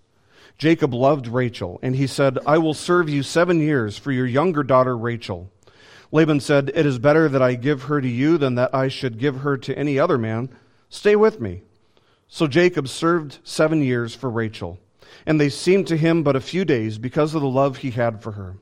[0.57, 4.62] Jacob loved Rachel, and he said, I will serve you seven years for your younger
[4.62, 5.51] daughter Rachel.
[6.12, 9.18] Laban said, It is better that I give her to you than that I should
[9.18, 10.49] give her to any other man.
[10.88, 11.62] Stay with me.
[12.29, 14.79] So Jacob served seven years for Rachel,
[15.27, 18.23] and they seemed to him but a few days because of the love he had
[18.23, 18.57] for her.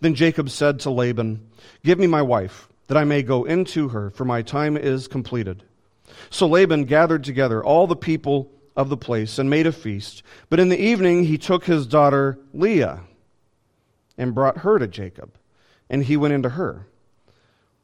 [0.00, 1.44] Then Jacob said to Laban,
[1.84, 5.62] Give me my wife that I may go into her, for my time is completed.
[6.28, 10.24] So Laban gathered together all the people of the place and made a feast.
[10.48, 13.02] But in the evening he took his daughter Leah
[14.18, 15.38] and brought her to Jacob,
[15.88, 16.88] and he went into her.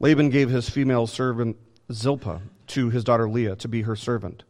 [0.00, 1.56] Laban gave his female servant
[1.92, 4.42] Zilpah to his daughter Leah to be her servant.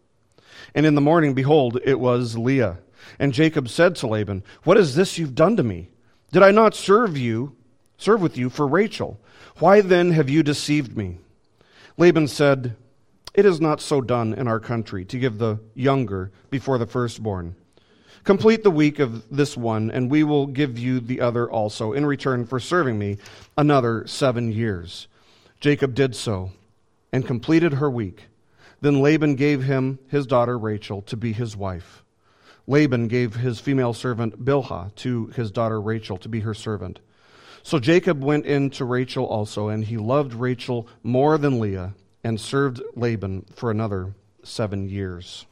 [0.75, 2.79] And in the morning, behold, it was Leah.
[3.19, 5.90] And Jacob said to Laban, What is this you've done to me?
[6.33, 7.55] Did I not serve you,
[7.99, 9.21] serve with you for Rachel?
[9.59, 11.19] Why then have you deceived me?
[11.97, 12.77] Laban said,
[13.33, 17.57] It is not so done in our country to give the younger before the firstborn.
[18.23, 22.05] Complete the week of this one, and we will give you the other also, in
[22.05, 23.16] return for serving me
[23.57, 25.09] another seven years.
[25.59, 26.51] Jacob did so
[27.11, 28.25] and completed her week.
[28.83, 32.05] Then Laban gave him his daughter Rachel to be his wife.
[32.66, 37.01] Laban gave his female servant Bilhah to his daughter Rachel to be her servant.
[37.66, 42.40] So Jacob went in to Rachel also, and he loved Rachel more than Leah, and
[42.40, 45.46] served Laban for another seven years.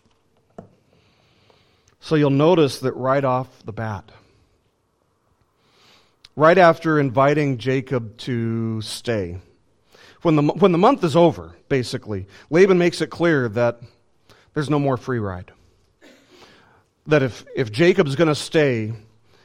[1.99, 4.13] So you'll notice that right off the bat,
[6.37, 9.41] right after inviting Jacob to stay,
[10.23, 13.81] when the, when the month is over, basically, Laban makes it clear that
[14.53, 15.51] there's no more free ride.
[17.09, 18.93] That if, if Jacob's going to stay,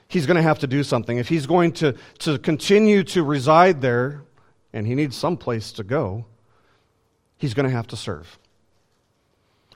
[0.10, 1.18] he's going to have to do something.
[1.18, 4.24] If he's going to, to continue to reside there,
[4.74, 6.26] and he needs some place to go,
[7.38, 8.38] he's going to have to serve.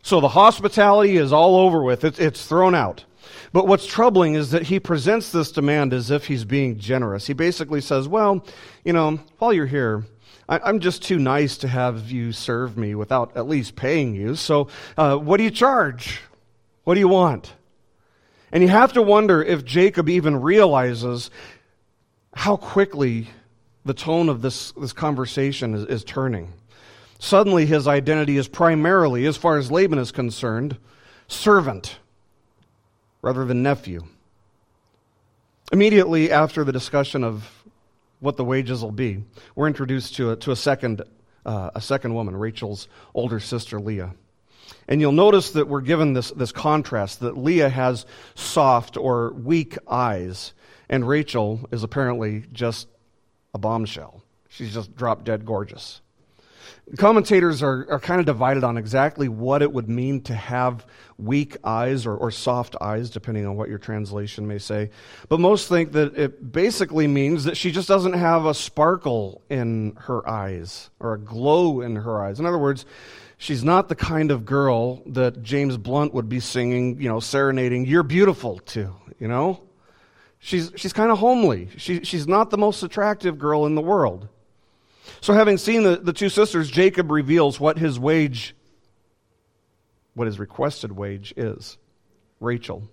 [0.01, 3.05] So the hospitality is all over with, it's, it's thrown out.
[3.53, 7.25] But what's troubling is that he presents this demand as if he's being generous.
[7.25, 8.45] He basically says, Well,
[8.83, 10.03] you know, while you're here,
[10.49, 14.35] I, am just too nice to have you serve me without at least paying you.
[14.35, 14.67] So,
[14.97, 16.19] uh, what do you charge?
[16.83, 17.53] What do you want?
[18.53, 21.31] And you have to wonder if Jacob even realizes
[22.35, 23.27] how quickly
[23.83, 26.53] the tone of this, this conversation is, is turning.
[27.17, 30.77] Suddenly, his identity is primarily, as far as Laban is concerned,
[31.27, 31.97] servant
[33.23, 34.03] rather than nephew.
[35.71, 37.63] Immediately after the discussion of
[38.19, 39.23] what the wages will be,
[39.55, 41.01] we're introduced to a, to a, second,
[41.43, 44.13] uh, a second woman, Rachel's older sister, Leah.
[44.87, 49.77] And you'll notice that we're given this, this contrast that Leah has soft or weak
[49.87, 50.53] eyes,
[50.89, 52.87] and Rachel is apparently just
[53.53, 54.21] a bombshell.
[54.49, 56.01] She's just drop dead gorgeous.
[56.97, 60.85] Commentators are, are kind of divided on exactly what it would mean to have
[61.17, 64.89] weak eyes or, or soft eyes, depending on what your translation may say.
[65.29, 69.95] But most think that it basically means that she just doesn't have a sparkle in
[70.01, 72.39] her eyes or a glow in her eyes.
[72.39, 72.85] In other words,
[73.43, 77.85] she's not the kind of girl that James Blunt would be singing, you know, serenading,
[77.85, 79.61] You're Beautiful to, you know?
[80.39, 81.67] She's, she's kind of homely.
[81.75, 84.29] She, she's not the most attractive girl in the world.
[85.19, 88.55] So, having seen the, the two sisters, Jacob reveals what his wage,
[90.13, 91.77] what his requested wage is
[92.39, 92.83] Rachel.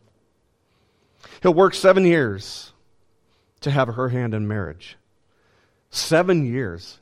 [1.42, 2.72] He'll work seven years
[3.60, 4.96] to have her hand in marriage.
[5.90, 6.98] Seven years.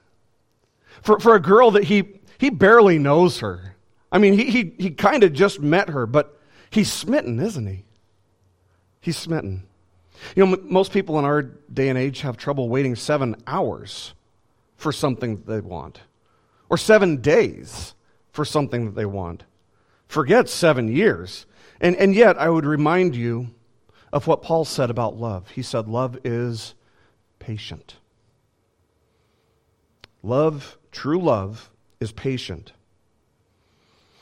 [1.02, 3.74] For, for a girl that he, he barely knows her.
[4.10, 6.38] I mean, he, he, he kind of just met her, but
[6.70, 7.84] he's smitten, isn't he?
[9.00, 9.64] He's smitten.
[10.34, 14.14] You know, m- most people in our day and age have trouble waiting seven hours
[14.76, 16.00] for something that they want,
[16.68, 17.94] or seven days
[18.30, 19.44] for something that they want.
[20.06, 21.46] Forget seven years.
[21.80, 23.50] And, and yet, I would remind you
[24.12, 25.50] of what Paul said about love.
[25.50, 26.74] He said, Love is
[27.38, 27.96] patient.
[30.22, 32.72] Love, true love, is patient.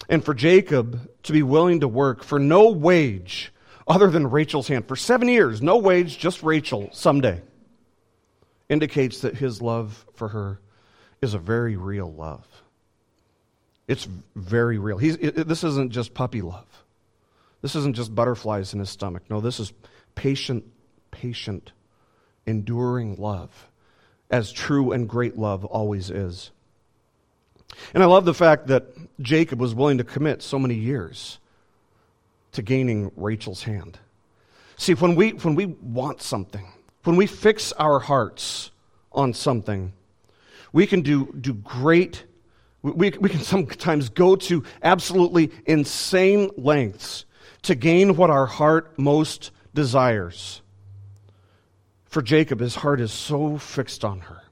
[0.08, 3.52] And for Jacob to be willing to work for no wage
[3.88, 7.40] other than Rachel's hand, for seven years, no wage, just Rachel someday
[8.68, 10.60] indicates that his love for her
[11.22, 12.46] is a very real love.
[13.88, 14.98] It's very real.
[14.98, 16.66] He's, it, this isn't just puppy love.
[17.62, 19.22] This isn't just butterflies in his stomach.
[19.30, 19.72] No, this is
[20.14, 20.64] patient,
[21.10, 21.72] patient,
[22.46, 23.70] enduring love,
[24.30, 26.50] as true and great love always is.
[27.94, 28.86] And I love the fact that
[29.20, 31.38] Jacob was willing to commit so many years
[32.52, 33.98] to gaining Rachel's hand.
[34.76, 36.66] See, when we, when we want something,
[37.04, 38.70] when we fix our hearts
[39.12, 39.92] on something,
[40.72, 42.24] we can do, do great,
[42.82, 47.24] we, we can sometimes go to absolutely insane lengths
[47.62, 50.60] to gain what our heart most desires.
[52.04, 54.42] For Jacob, his heart is so fixed on her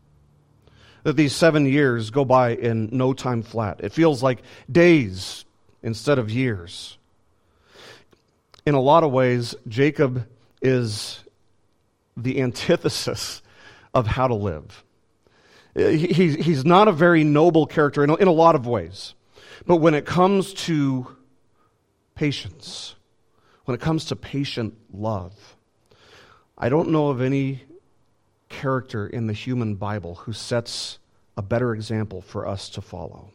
[1.05, 3.81] that these seven years go by in no time flat.
[3.83, 5.45] It feels like days
[5.83, 6.99] instead of years.
[8.67, 10.27] In a lot of ways, Jacob
[10.61, 11.23] is
[12.17, 13.43] the antithesis
[13.93, 14.83] of how to live.
[15.75, 19.15] He, he's not a very noble character in a lot of ways.
[19.67, 21.17] But when it comes to
[22.15, 22.95] patience,
[23.65, 25.57] when it comes to patient love,
[26.57, 27.65] I don't know of any
[28.61, 30.99] character in the human Bible who sets
[31.37, 33.31] a better example for us to follow.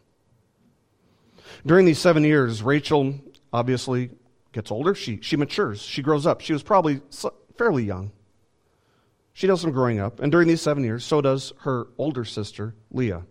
[1.66, 3.16] During these seven years, Rachel
[3.52, 4.12] obviously
[4.54, 4.96] gets older.
[4.96, 5.82] She, she matures.
[5.82, 6.42] She grows up.
[6.42, 7.02] She was probably
[7.58, 8.12] fairly young.
[9.34, 10.20] She does some growing up.
[10.20, 13.24] And during these seven years, so does her older sister, Leah.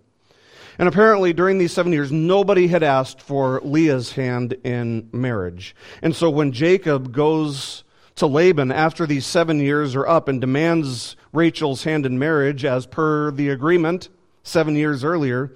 [0.78, 5.74] And apparently, during these seven years, nobody had asked for Leah's hand in marriage.
[6.03, 7.82] And so when Jacob goes
[8.16, 12.87] to Laban after these seven years are up and demands Rachel's hand in marriage as
[12.87, 14.09] per the agreement
[14.43, 15.53] seven years earlier,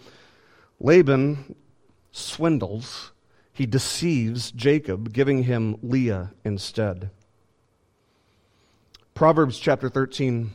[0.80, 1.54] Laban
[2.10, 3.12] swindles,
[3.52, 7.10] he deceives Jacob, giving him Leah instead.
[9.14, 10.50] Proverbs chapter 13,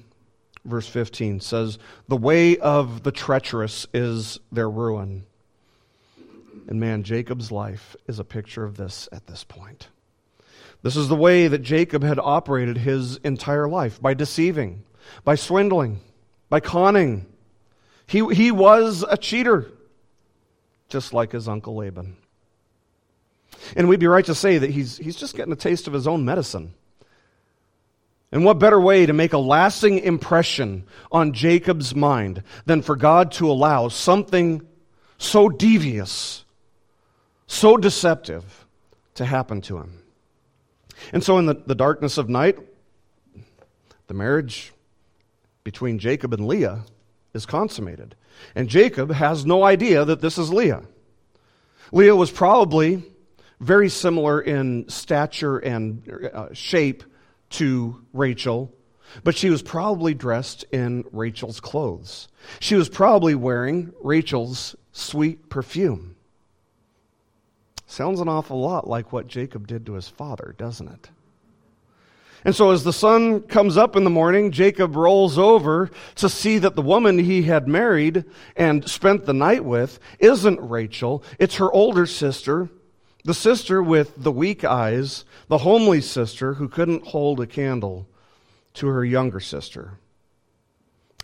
[0.65, 5.26] verse 15 says, The way of the treacherous is their ruin.
[6.68, 9.88] And man, Jacob's life is a picture of this at this point.
[10.84, 14.84] This is the way that Jacob had operated his entire life by deceiving,
[15.23, 15.99] by swindling,
[16.49, 17.25] by conning.
[18.05, 19.67] He, he was a cheater,
[20.89, 22.17] just like his uncle Laban.
[23.75, 26.07] And we'd be right to say that he's, he's just getting a taste of his
[26.07, 26.73] own medicine.
[28.31, 33.31] And what better way to make a lasting impression on Jacob's mind than for God
[33.33, 34.67] to allow something
[35.17, 36.43] so devious,
[37.47, 38.65] so deceptive
[39.15, 40.03] to happen to him?
[41.13, 42.57] And so, in the, the darkness of night,
[44.07, 44.73] the marriage
[45.68, 46.86] between Jacob and Leah
[47.34, 48.15] is consummated.
[48.55, 50.84] And Jacob has no idea that this is Leah.
[51.91, 53.03] Leah was probably
[53.59, 57.03] very similar in stature and uh, shape
[57.49, 58.74] to Rachel,
[59.26, 62.30] but she was probably dressed in Rachel's clothes.
[62.61, 66.15] She was probably wearing Rachel's sweet perfume.
[67.88, 71.09] Sounds an awful lot like what Jacob did to his father, doesn't it?
[72.47, 76.59] And so, as the sun comes up in the morning, Jacob rolls over to see
[76.59, 78.23] that the woman he had married
[78.55, 81.25] and spent the night with isn't Rachel.
[81.39, 82.69] It's her older sister,
[83.25, 88.07] the sister with the weak eyes, the homely sister who couldn't hold a candle
[88.75, 89.99] to her younger sister.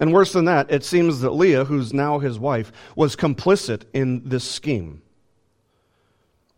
[0.01, 4.27] And worse than that, it seems that Leah, who's now his wife, was complicit in
[4.27, 5.01] this scheme.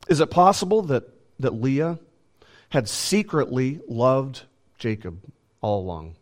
[0.10, 1.04] Is it possible that,
[1.38, 2.00] that Leah
[2.70, 4.42] had secretly loved
[4.78, 5.20] Jacob
[5.62, 6.16] all along?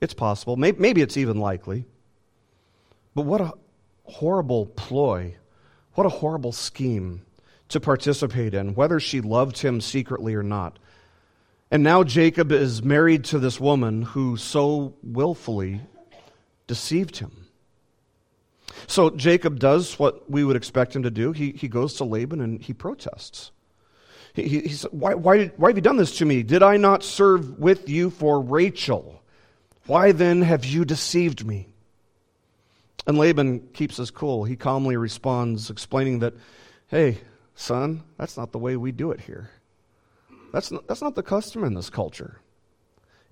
[0.00, 0.56] It's possible.
[0.56, 1.84] Maybe, it's even likely.
[3.14, 3.52] But what a
[4.04, 5.36] horrible ploy.
[5.94, 7.22] What a horrible scheme
[7.68, 10.78] to participate in, whether she loved him secretly or not.
[11.70, 15.80] And now Jacob is married to this woman who so willfully
[16.66, 17.46] deceived him.
[18.86, 21.32] So Jacob does what we would expect him to do.
[21.32, 23.50] He, he goes to Laban and he protests.
[24.38, 26.42] He, he, said, why, why, why have you done this to me?
[26.42, 29.22] Did I not serve with you for Rachel?
[29.86, 31.68] Why then have you deceived me?
[33.06, 34.44] And Laban keeps his cool.
[34.44, 36.34] He calmly responds, explaining that,
[36.88, 37.18] hey,
[37.54, 39.50] son, that's not the way we do it here.
[40.52, 42.40] That's not, that's not the custom in this culture.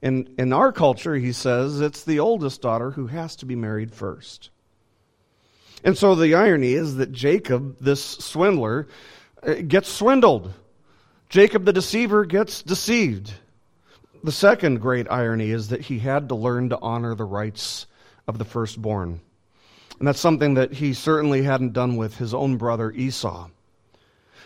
[0.02, 3.94] In, in our culture, he says, it's the oldest daughter who has to be married
[3.94, 4.50] first.
[5.84, 8.88] And so the irony is that Jacob, this swindler,
[9.46, 10.52] uh, gets swindled.
[11.28, 13.32] Jacob the deceiver gets deceived.
[14.22, 17.86] The second great irony is that he had to learn to honor the rights
[18.26, 19.20] of the firstborn.
[19.98, 23.48] And that's something that he certainly hadn't done with his own brother Esau.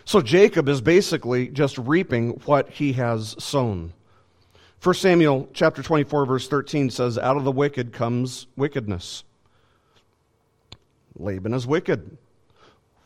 [0.04, 3.92] So Jacob is basically just reaping what he has sown.
[4.82, 9.24] 1 Samuel chapter 24 verse 13 says out of the wicked comes wickedness.
[11.16, 12.16] Laban is wicked.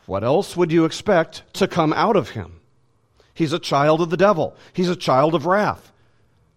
[0.05, 2.61] What else would you expect to come out of him?
[3.35, 4.55] He's a child of the devil.
[4.73, 5.91] He's a child of wrath.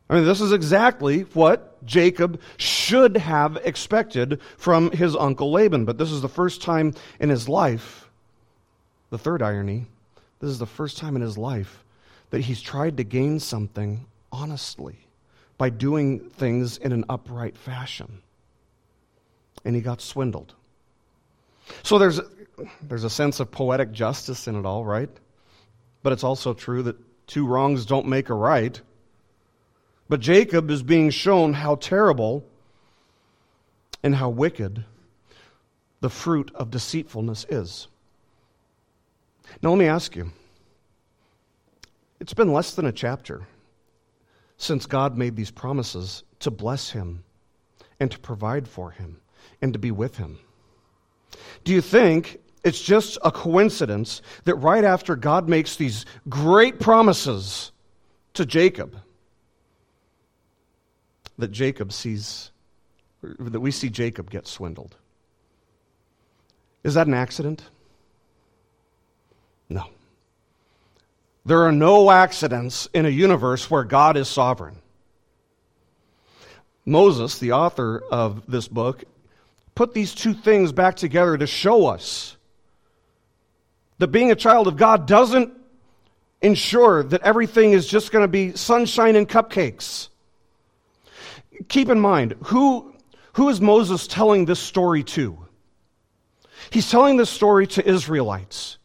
[0.09, 5.85] I mean, this is exactly what Jacob should have expected from his uncle Laban.
[5.85, 8.09] But this is the first time in his life,
[9.11, 9.87] the third irony,
[10.41, 11.85] this is the first time in his life
[12.31, 14.97] that he's tried to gain something honestly
[15.59, 18.22] by doing things in an upright fashion.
[19.64, 20.55] And he got swindled.
[21.83, 22.20] So there's,
[22.83, 25.11] there's a sense of poetic justice in it all, right?
[26.03, 26.96] But it's also true that
[27.26, 28.80] two wrongs don't make a right.
[30.09, 32.44] But Jacob is being shown how terrible
[34.03, 34.84] and how wicked
[36.01, 37.88] the fruit of deceitfulness is.
[39.62, 40.30] Now, let me ask you
[42.20, 43.46] it's been less than a chapter
[44.57, 47.24] since God made these promises to bless him
[48.01, 49.20] and to provide for him
[49.62, 50.38] and to be with him.
[51.64, 57.72] Do you think it's just a coincidence that right after God makes these great promises
[58.34, 58.96] to Jacob,
[61.38, 62.50] that Jacob sees,
[63.22, 64.96] that we see Jacob get swindled?
[66.84, 67.62] Is that an accident?
[69.68, 69.84] No.
[71.44, 74.76] There are no accidents in a universe where God is sovereign.
[76.84, 79.04] Moses, the author of this book,
[79.74, 82.38] put these two things back together to show us
[83.99, 85.53] that being a child of God doesn't
[86.40, 90.09] ensure that everything is just going to be sunshine and cupcakes.
[91.68, 92.94] Keep in mind, who,
[93.32, 95.46] who is Moses telling this story to?
[96.70, 98.78] He's telling this story to Israelites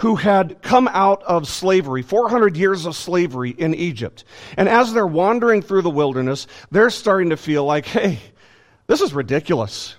[0.00, 4.24] who had come out of slavery, 400 years of slavery in Egypt.
[4.56, 8.20] And as they're wandering through the wilderness, they're starting to feel like, hey,
[8.86, 9.96] this is ridiculous.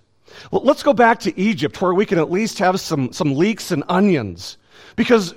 [0.51, 3.83] Let's go back to Egypt where we can at least have some, some leeks and
[3.89, 4.57] onions.
[4.99, 5.33] Because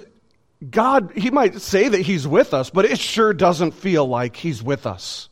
[0.72, 4.60] God, He might say that He's with us, but it sure doesn't feel like He's
[4.60, 5.28] with us.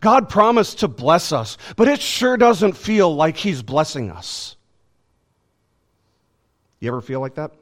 [0.00, 4.56] God promised to bless us, but it sure doesn't feel like He's blessing us.
[6.80, 7.52] You ever feel like that?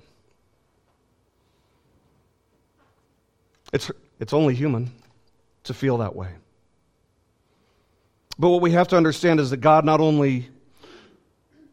[3.75, 3.91] It's,
[4.21, 4.91] it's only human
[5.64, 6.31] to feel that way.
[8.39, 10.49] But what we have to understand is that God not only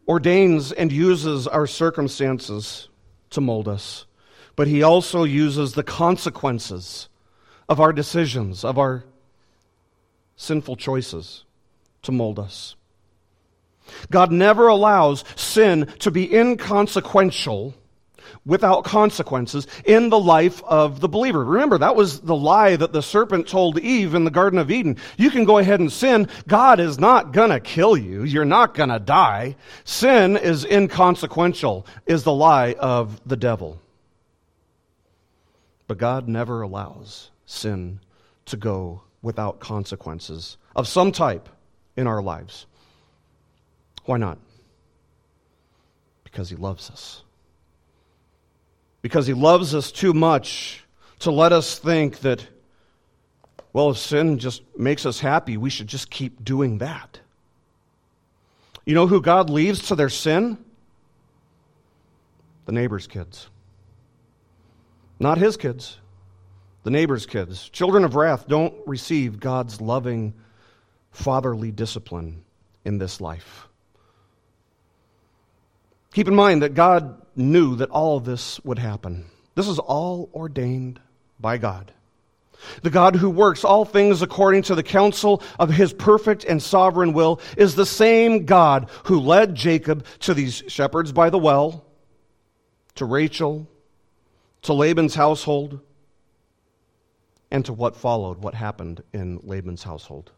[0.06, 2.87] ordains and uses our circumstances
[3.30, 4.06] to mold us,
[4.56, 7.08] but He also uses the consequences
[7.68, 9.04] of our decisions, of our
[10.36, 11.44] sinful choices
[12.02, 12.76] to mold us.
[14.10, 17.74] God never allows sin to be inconsequential
[18.44, 21.44] without consequences in the life of the believer.
[21.44, 24.96] Remember, that was the lie that the serpent told Eve in the Garden of Eden.
[25.16, 26.28] You can go ahead and sin.
[26.46, 28.24] God is not going to kill you.
[28.24, 29.56] You're not going to die.
[29.84, 33.80] Sin is inconsequential, is the lie of the devil.
[35.86, 38.00] But God never allows sin
[38.46, 41.48] to go without consequences of some type
[41.96, 42.66] in our lives.
[44.04, 44.38] Why not?
[46.24, 47.24] Because He loves us
[49.08, 50.84] because he loves us too much
[51.20, 52.46] to let us think that,
[53.72, 57.18] well, if sin just makes us happy, we should just keep doing that.
[58.84, 60.62] You know who God leaves to their sin?
[62.66, 63.48] The neighbor's kids.
[65.18, 65.96] Not his kids,
[66.82, 67.70] the neighbor's kids.
[67.70, 70.34] Children of wrath don't receive God's loving,
[71.12, 72.44] fatherly discipline
[72.84, 73.68] in this life.
[76.12, 79.24] Keep in mind that God knew that all this would happen.
[79.54, 81.00] This is all ordained
[81.40, 81.92] by God.
[82.82, 87.12] The God who works all things according to the counsel of his perfect and sovereign
[87.12, 91.84] will is the same God who led Jacob to these shepherds by the well,
[92.96, 93.68] to Rachel,
[94.62, 95.80] to Laban's household,
[97.50, 100.32] and to what followed, what happened in Laban's household.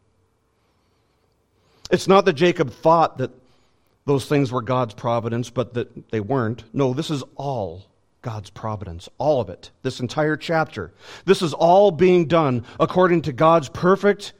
[1.90, 3.30] It's not that Jacob thought that
[4.06, 6.64] those things were God's providence, but that they weren't.
[6.72, 7.84] No, this is all
[8.22, 10.92] God's providence, all of it, this entire chapter.
[11.24, 14.32] This is all being done according to God's perfect,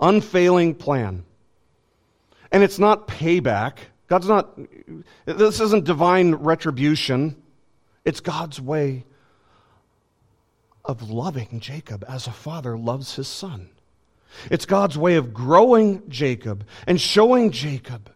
[0.00, 1.24] unfailing plan.
[2.50, 3.78] And it's not payback.
[4.08, 4.58] God's not,
[5.24, 7.36] this isn't divine retribution.
[8.04, 9.04] It's God's way
[10.84, 13.70] of loving Jacob as a father loves his son.
[14.50, 18.10] It's God's way of growing Jacob and showing Jacob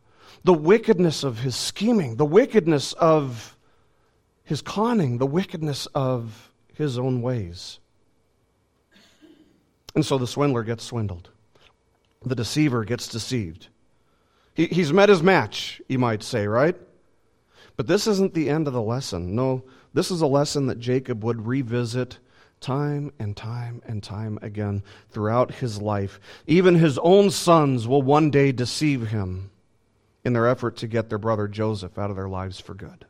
[0.47, 3.57] the wickedness of his scheming, the wickedness of
[4.45, 7.81] his conning, the wickedness of his own ways.
[9.97, 11.31] And so the swindler gets swindled,
[12.25, 13.67] the deceiver gets deceived.
[14.55, 16.77] He, he's met his match, you might say, right?
[17.77, 19.35] But this isn't the end of the lesson.
[19.35, 22.19] No, this is a lesson that Jacob would revisit
[22.61, 26.21] time and time and time again throughout his life.
[26.47, 29.51] Even his own sons will one day deceive him
[30.27, 33.07] in their effort to get their brother Joseph out of their lives for good.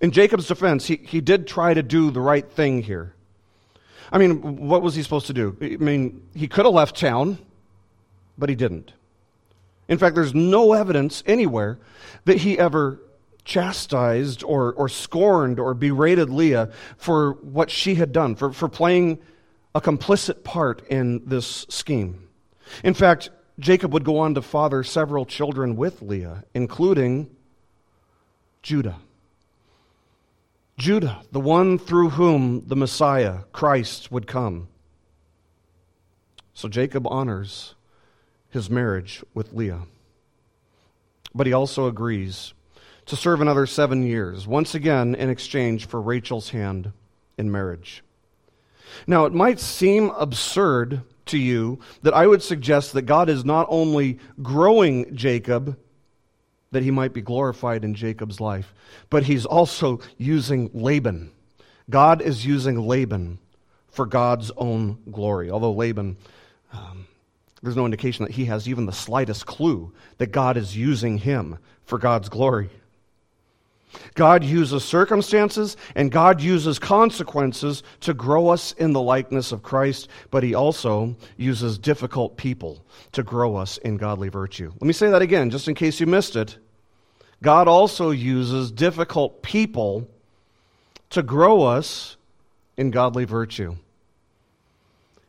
[0.00, 3.14] In Jacob's defense, he, he did try to do the right thing here.
[4.10, 5.54] I mean, what was he supposed to do?
[5.60, 7.36] I mean, he could have left town,
[8.38, 8.94] but he didn't.
[9.86, 11.78] In fact, there's no evidence anywhere
[12.24, 13.00] that he ever
[13.44, 19.18] chastised or, or scorned or berated Leah for what she had done, for, for playing
[19.74, 22.28] a complicit part in this scheme.
[22.82, 23.28] In fact,
[23.58, 27.30] Jacob would go on to father several children with Leah, including
[28.62, 28.96] Judah.
[30.76, 34.66] Judah, the one through whom the Messiah, Christ, would come.
[36.52, 37.74] So Jacob honors
[38.50, 39.82] his marriage with Leah.
[41.34, 42.54] But he also agrees
[43.06, 46.92] to serve another seven years, once again in exchange for Rachel's hand
[47.36, 48.02] in marriage.
[49.06, 53.66] Now, it might seem absurd to you that I would suggest that God is not
[53.68, 55.78] only growing Jacob,
[56.70, 58.74] that he might be glorified in Jacob's life,
[59.10, 61.30] but he's also using Laban.
[61.88, 63.38] God is using Laban
[63.88, 65.50] for God's own glory.
[65.50, 66.16] Although Laban,
[66.72, 67.06] um,
[67.62, 71.58] there's no indication that he has even the slightest clue that God is using him
[71.84, 72.70] for God's glory.
[74.14, 80.08] God uses circumstances and God uses consequences to grow us in the likeness of Christ,
[80.30, 84.70] but He also uses difficult people to grow us in godly virtue.
[84.72, 86.58] Let me say that again, just in case you missed it.
[87.42, 90.08] God also uses difficult people
[91.10, 92.16] to grow us
[92.76, 93.76] in godly virtue.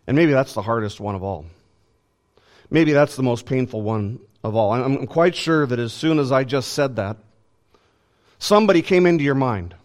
[0.07, 1.45] And maybe that's the hardest one of all.
[2.69, 4.71] Maybe that's the most painful one of all.
[4.71, 7.17] I'm quite sure that as soon as I just said that,
[8.39, 9.75] somebody came into your mind.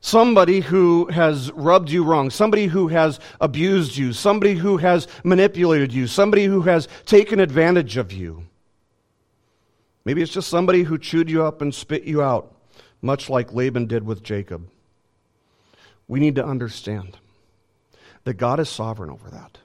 [0.00, 5.94] Somebody who has rubbed you wrong, somebody who has abused you, somebody who has manipulated
[5.94, 8.44] you, somebody who has taken advantage of you.
[10.04, 12.54] Maybe it's just somebody who chewed you up and spit you out,
[13.00, 14.68] much like Laban did with Jacob.
[16.06, 17.16] We need to understand
[18.24, 19.58] that God is sovereign over that.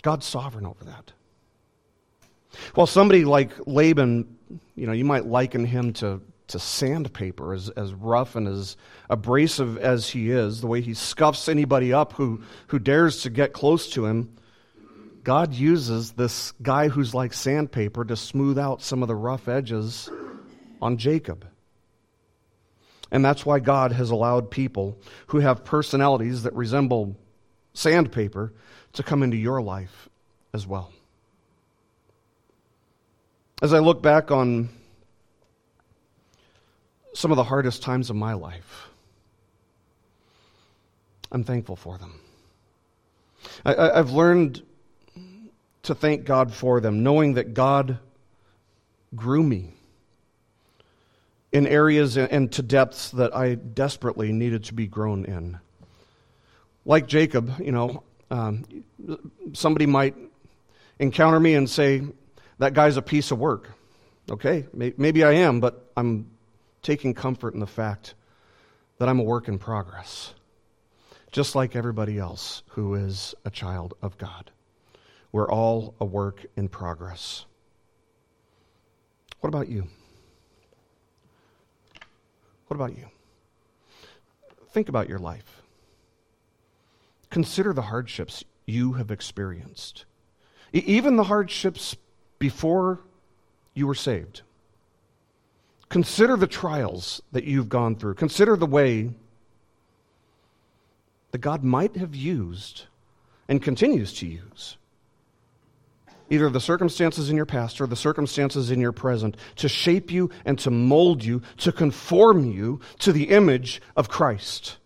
[0.00, 1.12] God's sovereign over that.
[2.74, 4.36] While somebody like Laban,
[4.74, 8.76] you know, you might liken him to, to sandpaper, as, as rough and as
[9.08, 13.52] abrasive as he is, the way he scuffs anybody up who, who dares to get
[13.52, 14.36] close to him.
[15.24, 20.10] God uses this guy who's like sandpaper to smooth out some of the rough edges
[20.80, 21.46] on Jacob.
[23.12, 24.98] And that's why God has allowed people
[25.28, 27.14] who have personalities that resemble
[27.74, 28.52] sandpaper
[28.94, 30.08] to come into your life
[30.52, 30.92] as well.
[33.62, 34.70] As I look back on
[37.14, 38.88] some of the hardest times of my life,
[41.30, 42.18] I'm thankful for them.
[43.64, 44.62] I, have learned
[45.84, 48.00] to thank God for them, knowing that God
[49.14, 49.74] grew me
[51.52, 55.60] in areas and to depths that I desperately needed to be grown in.
[56.84, 58.64] Like Jacob, you know, um,
[59.52, 60.16] somebody might
[60.98, 62.02] encounter me and say,
[62.58, 63.70] That guy's a piece of work.
[64.30, 66.30] Okay, maybe I am, but I'm
[66.82, 68.14] taking comfort in the fact
[68.98, 70.32] that I'm a work in progress,
[71.32, 74.50] just like everybody else who is a child of God.
[75.32, 77.46] We're all a work in progress.
[79.40, 79.88] What about you?
[82.68, 83.06] What about you?
[84.70, 85.62] Think about your life.
[87.28, 90.04] Consider the hardships you have experienced,
[90.72, 91.96] even the hardships
[92.42, 92.98] before
[93.72, 94.42] you were saved.
[95.88, 98.14] Consider the trials that you've gone through.
[98.14, 99.10] Consider the way
[101.30, 102.86] that God might have used
[103.48, 104.76] and continues to use
[106.30, 110.30] either the circumstances in your past or the circumstances in your present, to shape you
[110.44, 114.78] and to mold you, to conform you to the image of Christ.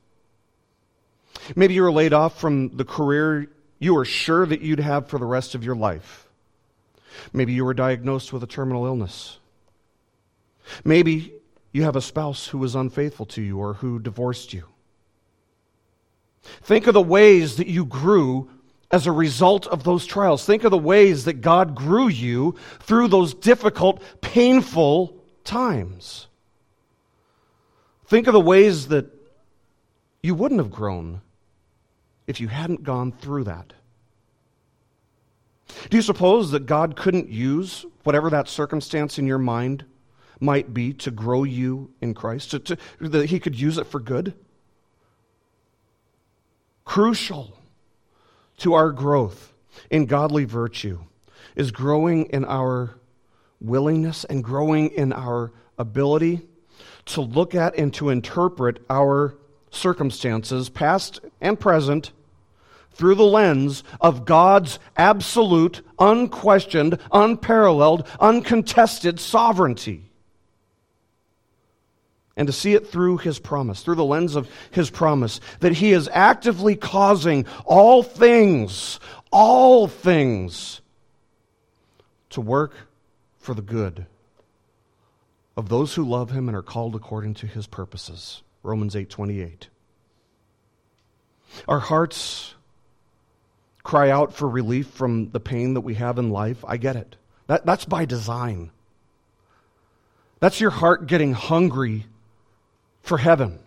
[1.54, 3.46] Maybe you were laid off from the career
[3.78, 6.25] you were sure that you'd have for the rest of your life.
[7.32, 9.38] Maybe you were diagnosed with a terminal illness.
[10.84, 11.32] Maybe
[11.72, 14.64] you have a spouse who was unfaithful to you or who divorced you.
[16.62, 18.48] Think of the ways that you grew
[18.90, 20.44] as a result of those trials.
[20.44, 26.28] Think of the ways that God grew you through those difficult, painful times.
[28.06, 29.06] Think of the ways that
[30.22, 31.20] you wouldn't have grown
[32.26, 33.72] if you hadn't gone through that.
[35.90, 39.84] Do you suppose that God couldn't use whatever that circumstance in your mind
[40.40, 42.52] might be to grow you in Christ?
[42.52, 44.34] To, to, that He could use it for good?
[46.84, 47.58] Crucial
[48.58, 49.52] to our growth
[49.90, 51.00] in godly virtue
[51.54, 52.98] is growing in our
[53.60, 56.42] willingness and growing in our ability
[57.06, 59.36] to look at and to interpret our
[59.70, 62.12] circumstances, past and present,
[62.96, 70.06] through the lens of God's absolute, unquestioned, unparalleled, uncontested sovereignty
[72.36, 75.92] and to see it through his promise, through the lens of his promise, that he
[75.92, 79.00] is actively causing all things,
[79.32, 80.82] all things,
[82.30, 82.74] to work
[83.38, 84.06] for the good
[85.56, 88.42] of those who love him and are called according to his purposes.
[88.62, 89.68] Romans 8:28.
[91.66, 92.55] Our hearts
[93.86, 96.64] cry out for relief from the pain that we have in life.
[96.66, 97.14] I get it.
[97.46, 98.72] That, that's by design.
[100.40, 102.06] That's your heart getting hungry
[103.02, 103.60] for heaven.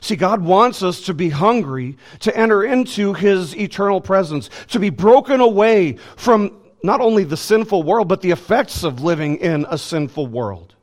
[0.00, 4.90] See, God wants us to be hungry to enter into His eternal presence, to be
[4.90, 9.76] broken away from not only the sinful world, but the effects of living in a
[9.76, 10.73] sinful world.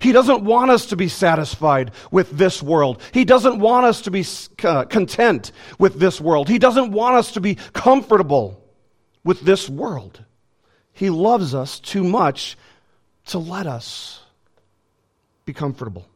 [0.00, 3.02] He doesn't want us to be satisfied with this world.
[3.12, 4.24] He doesn't want us to be
[4.64, 6.48] uh, content with this world.
[6.48, 8.62] He doesn't want us to be comfortable
[9.24, 10.24] with this world.
[10.92, 12.56] He loves us too much
[13.26, 14.20] to let us
[15.44, 16.06] be comfortable.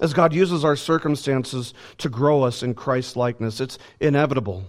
[0.00, 4.64] As God uses our circumstances to grow us in Christ's likeness, it's inevitable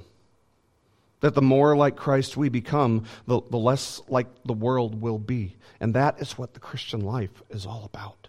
[1.24, 5.56] that the more like Christ we become, the, the less like the world will be.
[5.80, 8.28] And that is what the Christian life is all about.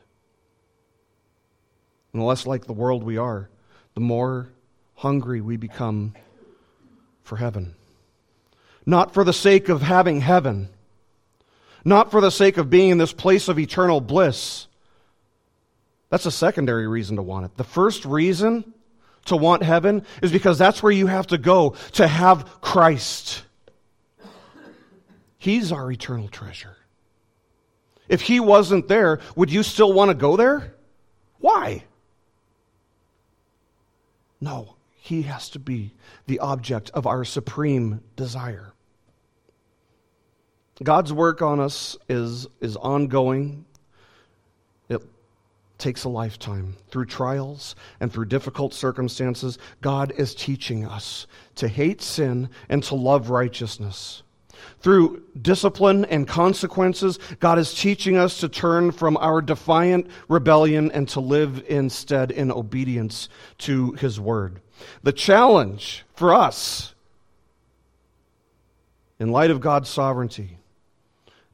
[2.12, 3.50] And the less like the world we are,
[3.94, 4.52] the more
[4.94, 6.14] hungry we become
[7.24, 7.74] for heaven.
[8.86, 10.68] Not for the sake of having heaven,
[11.84, 14.68] not for the sake of being in this place of eternal bliss.
[16.10, 17.56] That's a secondary reason to want it.
[17.56, 18.73] The first reason
[19.26, 23.44] to want heaven is because that's where you have to go to have Christ.
[25.38, 26.76] He's our eternal treasure.
[28.08, 30.74] If He wasn't there, would you still want to go there?
[31.38, 31.84] Why?
[34.40, 35.94] No, He has to be
[36.26, 38.72] the object of our supreme desire.
[40.82, 43.64] God's work on us is, is ongoing.
[45.78, 46.76] Takes a lifetime.
[46.90, 52.94] Through trials and through difficult circumstances, God is teaching us to hate sin and to
[52.94, 54.22] love righteousness.
[54.80, 61.08] Through discipline and consequences, God is teaching us to turn from our defiant rebellion and
[61.10, 64.60] to live instead in obedience to His Word.
[65.02, 66.94] The challenge for us,
[69.18, 70.58] in light of God's sovereignty,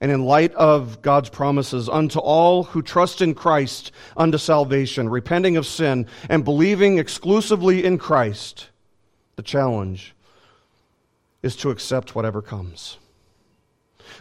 [0.01, 5.57] and in light of God's promises unto all who trust in Christ unto salvation, repenting
[5.57, 8.71] of sin and believing exclusively in Christ,
[9.37, 10.15] the challenge
[11.43, 12.99] is to accept whatever comes.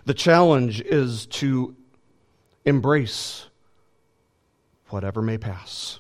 [0.06, 1.76] The challenge is to
[2.66, 3.48] embrace
[4.88, 6.00] whatever may pass,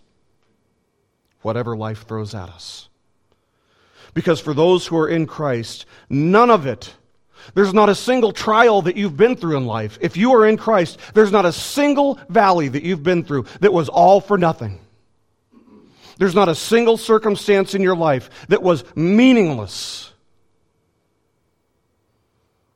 [1.41, 2.89] whatever life throws at us.
[4.13, 6.95] Because for those who are in Christ, none of it
[7.53, 9.97] there's not a single trial that you've been through in life.
[10.01, 13.73] If you are in Christ, there's not a single valley that you've been through that
[13.73, 14.79] was all for nothing.
[16.17, 20.11] There's not a single circumstance in your life that was meaningless.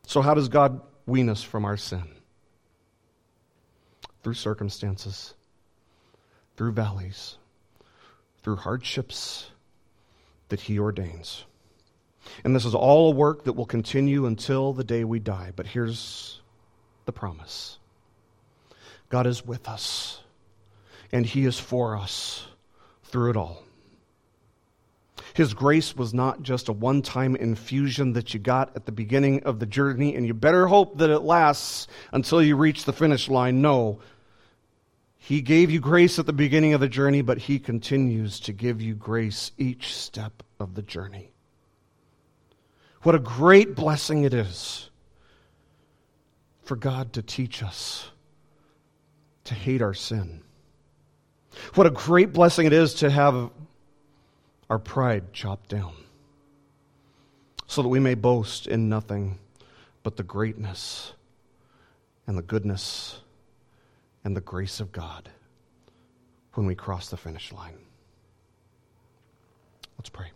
[0.08, 2.04] So, how does God wean us from our sin?
[4.24, 5.34] Through circumstances,
[6.56, 7.38] through valleys,
[8.44, 9.48] through hardships
[10.48, 11.44] that He ordains.
[12.44, 15.52] And this is all a work that will continue until the day we die.
[15.56, 16.42] But here's
[17.06, 17.78] the promise
[19.10, 20.22] God is with us,
[21.12, 22.48] and He is for us
[23.04, 23.64] through it all.
[25.34, 29.44] His grace was not just a one time infusion that you got at the beginning
[29.44, 33.30] of the journey, and you better hope that it lasts until you reach the finish
[33.30, 33.62] line.
[33.62, 34.00] No.
[35.18, 38.82] He gave you grace at the beginning of the journey, but He continues to give
[38.82, 41.33] you grace each step of the journey.
[43.04, 44.90] What a great blessing it is
[46.64, 48.10] for God to teach us
[49.44, 50.42] to hate our sin.
[51.76, 53.52] What a great blessing it is to have
[54.70, 55.94] our pride chopped down
[57.68, 59.38] so that we may boast in nothing
[60.02, 61.14] but the greatness
[62.26, 63.20] and the goodness
[64.24, 65.30] and the grace of God
[66.54, 67.78] when we cross the finish line.
[69.98, 70.32] Let's pray.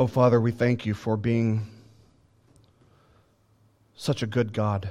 [0.00, 1.66] Oh, Father, we thank you for being
[3.94, 4.90] such a good God.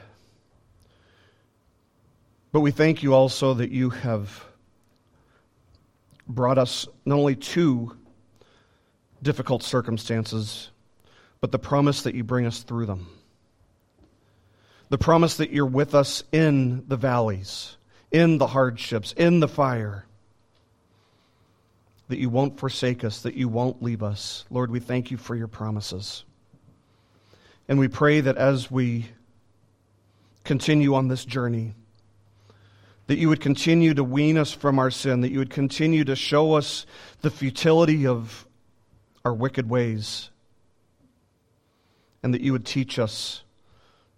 [2.51, 4.45] But we thank you also that you have
[6.28, 7.97] brought us not only to
[9.24, 10.70] difficult circumstances,
[11.41, 13.07] but the promise that you bring us through them.
[14.89, 17.78] The promise that you're with us in the valleys,
[18.12, 20.05] in the hardships, in the fire
[22.10, 24.45] that you won't forsake us, that you won't leave us.
[24.49, 26.26] Lord, we thank you for your promises.
[27.68, 29.05] And we pray that as we
[30.43, 31.76] continue on this journey,
[33.05, 36.16] that you would continue to wean us from our sin, that you would continue to
[36.16, 36.88] show us
[37.22, 38.47] the futility of
[39.24, 40.32] our wicked ways,
[42.24, 43.43] and that you would teach us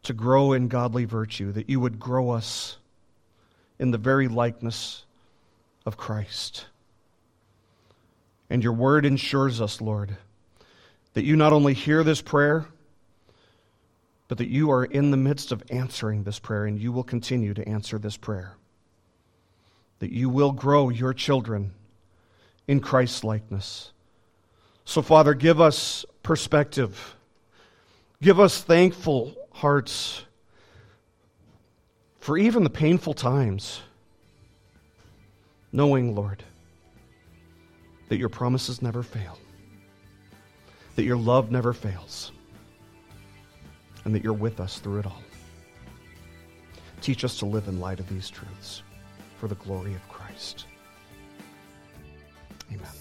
[0.04, 2.78] to grow in godly virtue, that you would grow us
[3.80, 5.04] in the very likeness
[5.86, 6.66] of Christ.
[8.52, 10.18] And your word ensures us, Lord,
[11.14, 12.66] that you not only hear this prayer,
[14.28, 17.54] but that you are in the midst of answering this prayer, and you will continue
[17.54, 18.58] to answer this prayer.
[20.00, 21.72] That you will grow your children
[22.68, 23.94] in Christ's likeness.
[24.84, 27.16] So, Father, give us perspective.
[28.22, 30.26] Give us thankful hearts
[32.20, 33.80] for even the painful times,
[35.72, 36.44] knowing, Lord,
[38.12, 39.40] that your promises never fail,
[40.98, 42.34] that your love never fails,
[44.04, 45.24] and that you're with us through it all.
[47.00, 48.84] Teach us to live in light of these truths
[49.38, 50.66] for the glory of Christ.
[52.70, 53.01] Amen.